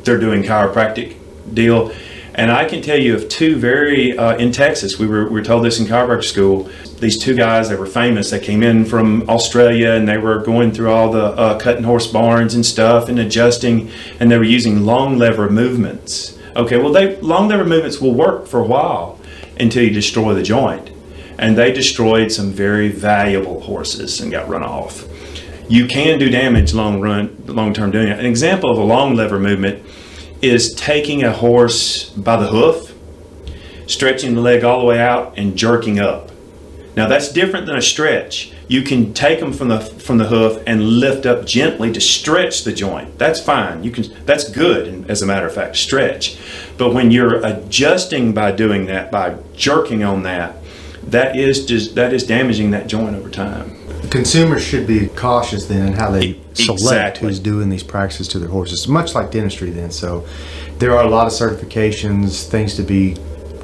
[0.03, 1.17] they're doing chiropractic
[1.55, 1.91] deal.
[2.35, 4.99] And I can tell you of two very uh, in Texas.
[4.99, 6.69] We were we were told this in chiropractic school.
[7.01, 8.29] These two guys, they were famous.
[8.29, 12.07] They came in from Australia and they were going through all the uh, cutting horse
[12.07, 13.91] barns and stuff and adjusting,
[14.21, 16.39] and they were using long lever movements.
[16.57, 19.19] Okay, well, they long lever movements will work for a while
[19.59, 20.91] until you destroy the joint,
[21.39, 25.07] and they destroyed some very valuable horses and got run off.
[25.69, 28.19] You can do damage long run, long term doing it.
[28.19, 29.85] An example of a long lever movement
[30.43, 32.95] is taking a horse by the hoof,
[33.87, 36.31] stretching the leg all the way out, and jerking up.
[36.97, 38.53] Now that's different than a stretch.
[38.69, 42.65] You can take them from the from the hoof and lift up gently to stretch
[42.65, 43.19] the joint.
[43.19, 43.83] That's fine.
[43.83, 44.05] You can.
[44.27, 45.11] That's good.
[45.11, 46.39] As a matter of fact, stretch.
[46.77, 50.57] But when you're adjusting by doing that, by jerking on that,
[51.05, 53.77] that is just that is damaging that joint over time.
[54.11, 57.29] Consumers should be cautious then in how they select exactly.
[57.29, 59.91] who's doing these practices to their horses, much like dentistry then.
[59.91, 60.27] So
[60.79, 63.16] there are a lot of certifications, things to be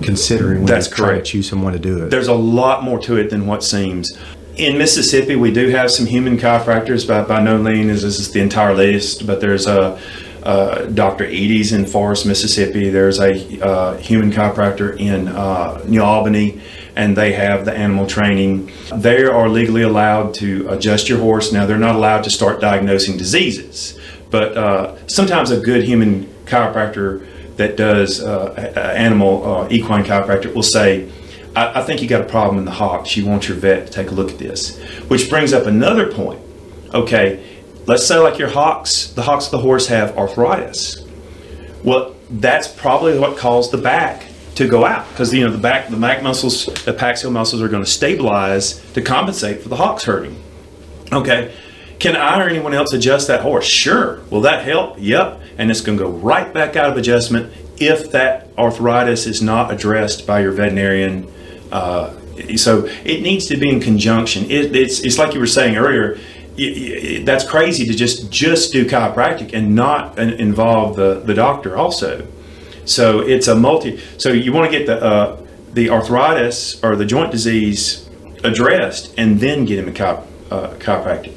[0.02, 1.26] considering when That's you try to correct.
[1.26, 2.10] choose someone to do it.
[2.10, 4.16] There's a lot more to it than what seems.
[4.56, 7.06] In Mississippi, we do have some human chiropractors.
[7.06, 10.00] By, by no means is this the entire list, but there's a,
[10.42, 11.24] uh, Dr.
[11.24, 12.90] Edie's in Forest, Mississippi.
[12.90, 16.60] There's a uh, human chiropractor in uh, New Albany,
[16.96, 18.70] and they have the animal training.
[18.94, 21.52] They are legally allowed to adjust your horse.
[21.52, 23.98] Now, they're not allowed to start diagnosing diseases,
[24.30, 27.26] but uh, sometimes a good human chiropractor
[27.56, 28.54] that does uh,
[28.96, 31.10] animal equine chiropractor will say,
[31.54, 33.16] I, I think you got a problem in the hocks.
[33.16, 34.78] You want your vet to take a look at this.
[35.08, 36.40] Which brings up another point.
[36.94, 37.49] Okay,
[37.90, 41.04] let's say like your hocks, the hocks of the horse have arthritis.
[41.82, 45.88] Well, that's probably what caused the back to go out because you know the back,
[45.88, 50.04] the back muscles, the epaxial muscles are going to stabilize to compensate for the hocks
[50.04, 50.40] hurting.
[51.12, 51.52] Okay.
[51.98, 53.66] Can I or anyone else adjust that horse?
[53.66, 54.20] Sure.
[54.30, 54.94] Will that help?
[54.98, 55.40] Yep.
[55.58, 59.72] And it's going to go right back out of adjustment if that arthritis is not
[59.72, 61.28] addressed by your veterinarian.
[61.72, 62.14] Uh,
[62.56, 64.48] so it needs to be in conjunction.
[64.48, 66.18] It, it's, it's like you were saying earlier.
[66.56, 72.26] That's crazy to just just do chiropractic and not in- involve the, the doctor also.
[72.84, 74.00] So it's a multi.
[74.18, 78.08] So you want to get the uh, the arthritis or the joint disease
[78.42, 81.32] addressed, and then get him a chiro- uh, chiropractic.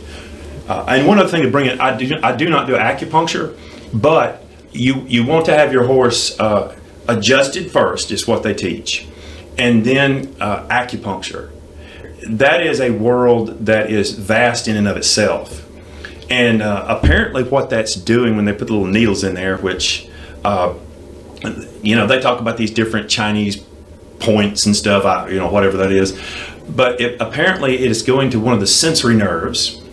[0.67, 3.57] Uh, and one other thing to bring in, I do I do not do acupuncture,
[3.93, 6.75] but you you want to have your horse uh,
[7.07, 9.07] adjusted first, is what they teach,
[9.57, 11.51] and then uh, acupuncture.
[12.27, 15.67] That is a world that is vast in and of itself.
[16.29, 20.07] And uh, apparently, what that's doing when they put the little needles in there, which,
[20.43, 20.73] uh,
[21.81, 23.57] you know, they talk about these different Chinese
[24.19, 26.19] points and stuff, I, you know, whatever that is.
[26.69, 29.83] But it, apparently, it is going to one of the sensory nerves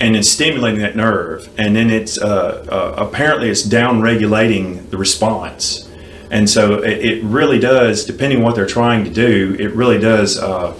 [0.00, 1.48] and it's stimulating that nerve.
[1.58, 5.88] And then it's uh, uh, apparently it's down regulating the response.
[6.30, 9.98] And so it, it, really does, depending on what they're trying to do, it really
[9.98, 10.72] does uh,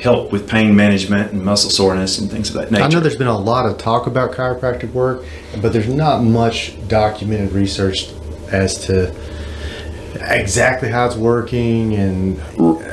[0.00, 2.84] help with pain management and muscle soreness and things of that nature.
[2.84, 5.24] I know there's been a lot of talk about chiropractic work,
[5.62, 8.10] but there's not much documented research
[8.52, 9.14] as to
[10.20, 12.38] exactly how it's working and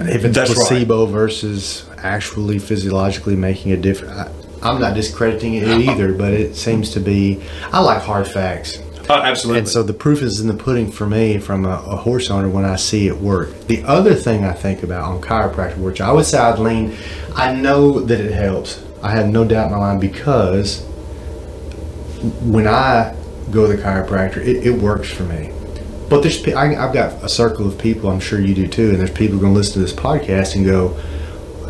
[0.09, 4.29] if it's That's placebo versus actually physiologically making a difference.
[4.61, 7.41] I'm not discrediting it either, but it seems to be.
[7.71, 8.77] I like hard facts.
[9.09, 9.59] Oh, absolutely.
[9.59, 12.47] And so the proof is in the pudding for me from a, a, horse owner
[12.47, 13.67] when I see it work.
[13.67, 16.95] The other thing I think about on chiropractic, which I would say I'd lean,
[17.35, 18.83] I know that it helps.
[19.01, 20.85] I have no doubt in my mind because
[22.41, 23.15] when I
[23.51, 25.51] go to the chiropractor, it, it works for me.
[26.09, 28.99] But there's, I, I've got a circle of people, I'm sure you do too, and
[28.99, 30.97] there's people going to listen to this podcast and go,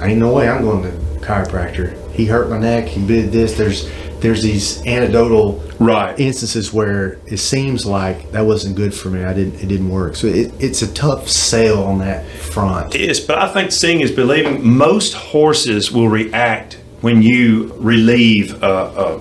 [0.02, 0.92] ain't no way I'm going to
[1.26, 2.00] chiropractor.
[2.12, 3.58] He hurt my neck, he did this.
[3.58, 3.90] There's,
[4.24, 6.18] there's these anecdotal right.
[6.18, 9.26] instances where it seems like that wasn't good for me.
[9.26, 9.56] I didn't.
[9.62, 10.16] It didn't work.
[10.16, 12.96] So it, it's a tough sale on that front.
[12.96, 14.66] It is, but I think seeing is believing.
[14.66, 18.64] Most horses will react when you relieve.
[18.64, 19.20] Uh, uh,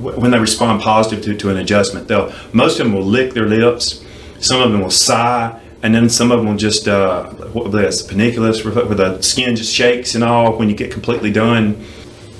[0.00, 3.48] when they respond positive to, to an adjustment, they'll most of them will lick their
[3.48, 4.04] lips.
[4.38, 8.00] Some of them will sigh, and then some of them will just uh, what that's
[8.02, 11.84] panniculus, where the skin just shakes and all when you get completely done.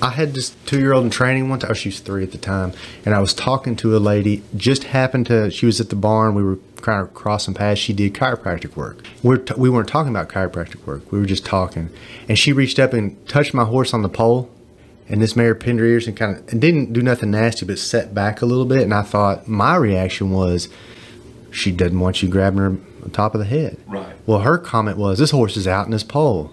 [0.03, 1.71] I had this two year old in training one time.
[1.71, 2.73] Oh, she was three at the time.
[3.05, 6.35] And I was talking to a lady, just happened to, she was at the barn.
[6.35, 7.81] We were kind of crossing paths.
[7.81, 9.05] She did chiropractic work.
[9.23, 11.11] We're t- we weren't talking about chiropractic work.
[11.13, 11.91] We were just talking.
[12.29, 14.51] And she reached up and touched my horse on the pole.
[15.09, 17.79] And this mare pinned her ears and kind of, and didn't do nothing nasty, but
[17.79, 18.83] set back a little bit.
[18.83, 20.69] And I thought, my reaction was,
[21.51, 22.67] she doesn't want you grabbing her
[23.03, 23.77] on top of the head.
[23.89, 24.15] Right.
[24.25, 26.53] Well, her comment was, this horse is out in his pole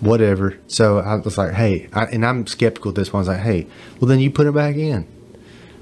[0.00, 0.56] whatever.
[0.66, 3.18] So I was like, hey, I, and I'm skeptical at this one.
[3.18, 3.66] I was like, hey,
[4.00, 5.06] well, then you put it back in.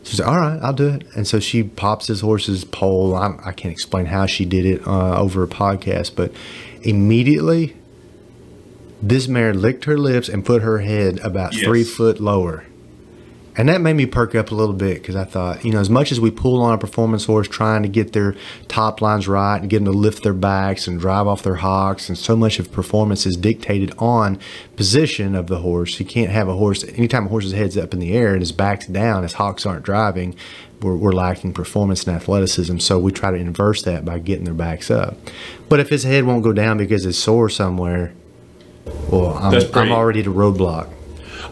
[0.04, 1.04] She's like, all right, I'll do it.
[1.14, 3.14] And so she pops this horse's pole.
[3.14, 6.32] I can not explain how she did it uh, over a podcast, but
[6.82, 7.76] immediately
[9.00, 11.64] this mare licked her lips and put her head about Yes.
[11.64, 12.64] three foot lower.
[13.54, 15.90] And that made me perk up a little bit because I thought, you know, as
[15.90, 18.34] much as we pull on a performance horse trying to get their
[18.66, 22.08] top lines right and get them to lift their backs and drive off their hocks,
[22.08, 24.38] and so much of performance is dictated on
[24.76, 26.00] position of the horse.
[26.00, 28.52] You can't have a horse, anytime a horse's head's up in the air and his
[28.52, 30.34] back's down, his hocks aren't driving,
[30.80, 32.78] we're, we're lacking performance and athleticism.
[32.78, 35.16] So we try to inverse that by getting their backs up.
[35.68, 38.14] But if his head won't go down because it's sore somewhere,
[39.10, 40.88] well, I'm, pretty- I'm already at a roadblock.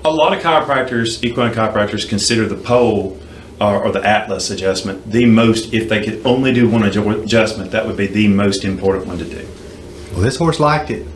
[0.04, 3.20] A lot of chiropractors, equine chiropractors, consider the pole
[3.60, 5.74] uh, or the atlas adjustment the most.
[5.74, 9.24] If they could only do one adjustment, that would be the most important one to
[9.24, 9.46] do.
[10.12, 11.06] Well, this horse liked it.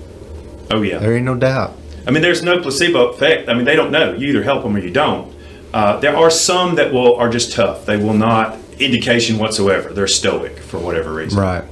[0.71, 0.99] Oh yeah.
[0.99, 1.77] There ain't no doubt.
[2.07, 3.49] I mean, there's no placebo effect.
[3.49, 4.13] I mean, they don't know.
[4.13, 5.35] You either help them or you don't.
[5.73, 7.87] Uh, there are some that will are just tough.
[7.87, 9.93] They will not indication whatsoever.
[9.93, 11.39] They're stoic for whatever reason.
[11.39, 11.65] Right.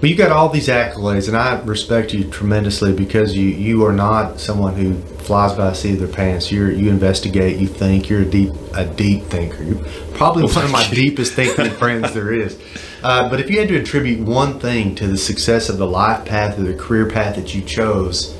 [0.00, 3.92] Well, you got all these accolades, and I respect you tremendously because you you are
[3.92, 6.52] not someone who flies by the seat of their pants.
[6.52, 8.08] You're you investigate, you think.
[8.08, 9.60] You're a deep a deep thinker.
[9.60, 9.84] You're
[10.14, 12.60] probably one of my deepest thinking friends there is.
[13.02, 16.24] Uh, but if you had to attribute one thing to the success of the life
[16.24, 18.36] path or the career path that you chose,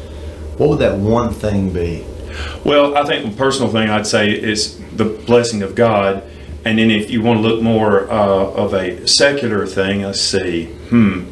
[0.59, 2.07] what would that one thing be?
[2.65, 6.23] Well, I think the personal thing I'd say is the blessing of God.
[6.65, 10.78] And then if you want to look more uh, of a secular thing, let's see.
[10.89, 11.31] Hmm.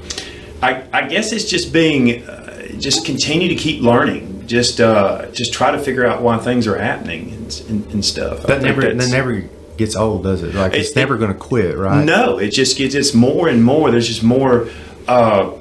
[0.63, 4.47] I, I guess it's just being, uh, just continue to keep learning.
[4.47, 8.45] Just uh, just try to figure out why things are happening and, and, and stuff.
[8.45, 9.45] That never that never
[9.77, 10.55] gets old, does it?
[10.55, 12.05] Like it's It- never going to quit, right?
[12.05, 13.91] No, it just gets it's more and more.
[13.91, 14.69] There's just more.
[15.09, 15.53] Uh,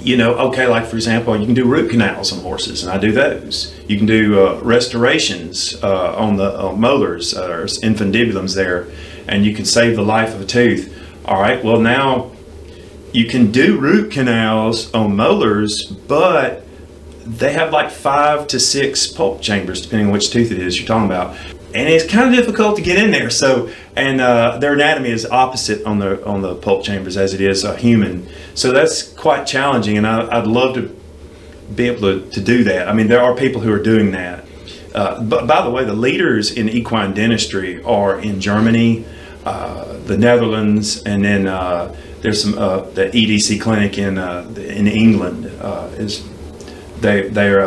[0.00, 2.98] you know, okay, like for example, you can do root canals on horses, and I
[2.98, 3.74] do those.
[3.88, 8.86] You can do uh, restorations uh, on the uh, molars uh, or infundibulums there,
[9.26, 10.94] and you can save the life of a tooth.
[11.24, 12.30] All right, well now
[13.12, 16.64] you can do root canals on molars, but
[17.24, 20.86] they have like five to six pulp chambers, depending on which tooth it is you're
[20.86, 21.36] talking about.
[21.74, 23.28] and it's kind of difficult to get in there.
[23.28, 27.40] So, and uh, their anatomy is opposite on the on the pulp chambers as it
[27.40, 28.26] is a human.
[28.54, 30.96] So that's quite challenging, and I, would love to
[31.74, 32.88] be able to, to do that.
[32.88, 34.44] I mean, there are people who are doing that.
[34.94, 39.04] Uh, but by the way, the leaders in equine dentistry are in Germany,
[39.44, 44.86] uh, the Netherlands, and then uh, there's some uh, the EDC clinic in uh, in
[44.86, 45.46] England
[45.96, 46.26] is
[47.00, 47.64] they they're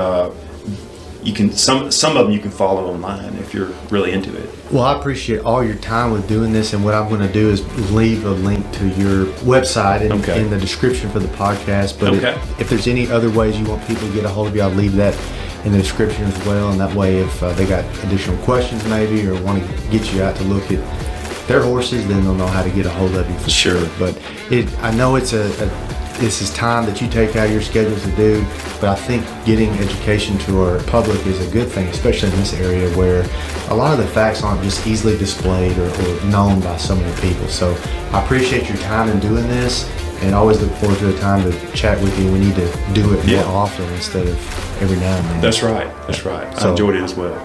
[1.24, 4.49] you can some some of them you can follow online if you're really into it.
[4.72, 7.49] Well, I appreciate all your time with doing this, and what I'm going to do
[7.49, 10.41] is leave a link to your website in, okay.
[10.41, 11.99] in the description for the podcast.
[11.99, 12.32] But okay.
[12.32, 14.62] if, if, there's any other ways you want people to get a hold of you,
[14.62, 15.18] I'll leave that
[15.66, 16.72] in the description as well.
[16.72, 20.24] And that way, if uh, they got additional questions maybe or want to get you
[20.24, 21.11] out to look at
[21.52, 23.80] their horses, then they'll know how to get a hold of you for sure.
[23.80, 23.89] sure.
[23.99, 24.22] But
[24.52, 25.91] it, I know it's a, a
[26.22, 28.45] this is time that you take out of your schedule to do.
[28.80, 32.54] But I think getting education to our public is a good thing, especially in this
[32.54, 33.26] area where
[33.70, 37.22] a lot of the facts aren't just easily displayed or, or known by so many
[37.22, 37.47] people.
[37.47, 37.76] So
[38.12, 39.89] I appreciate your time in doing this
[40.22, 42.32] and always look forward to a time to chat with you.
[42.32, 43.43] We need to do it yeah.
[43.45, 45.41] more often instead of every now and then.
[45.41, 45.88] That's right.
[46.06, 46.56] That's right.
[46.60, 47.36] So, I enjoyed it as well.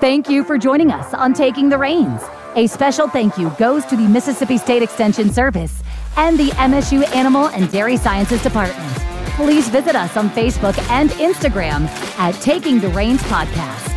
[0.00, 2.22] Thank you for joining us on Taking the Reins.
[2.56, 5.82] A special thank you goes to the Mississippi State Extension Service
[6.16, 8.96] and the MSU Animal and Dairy Sciences Department.
[9.34, 13.93] Please visit us on Facebook and Instagram at Taking the Reins Podcast.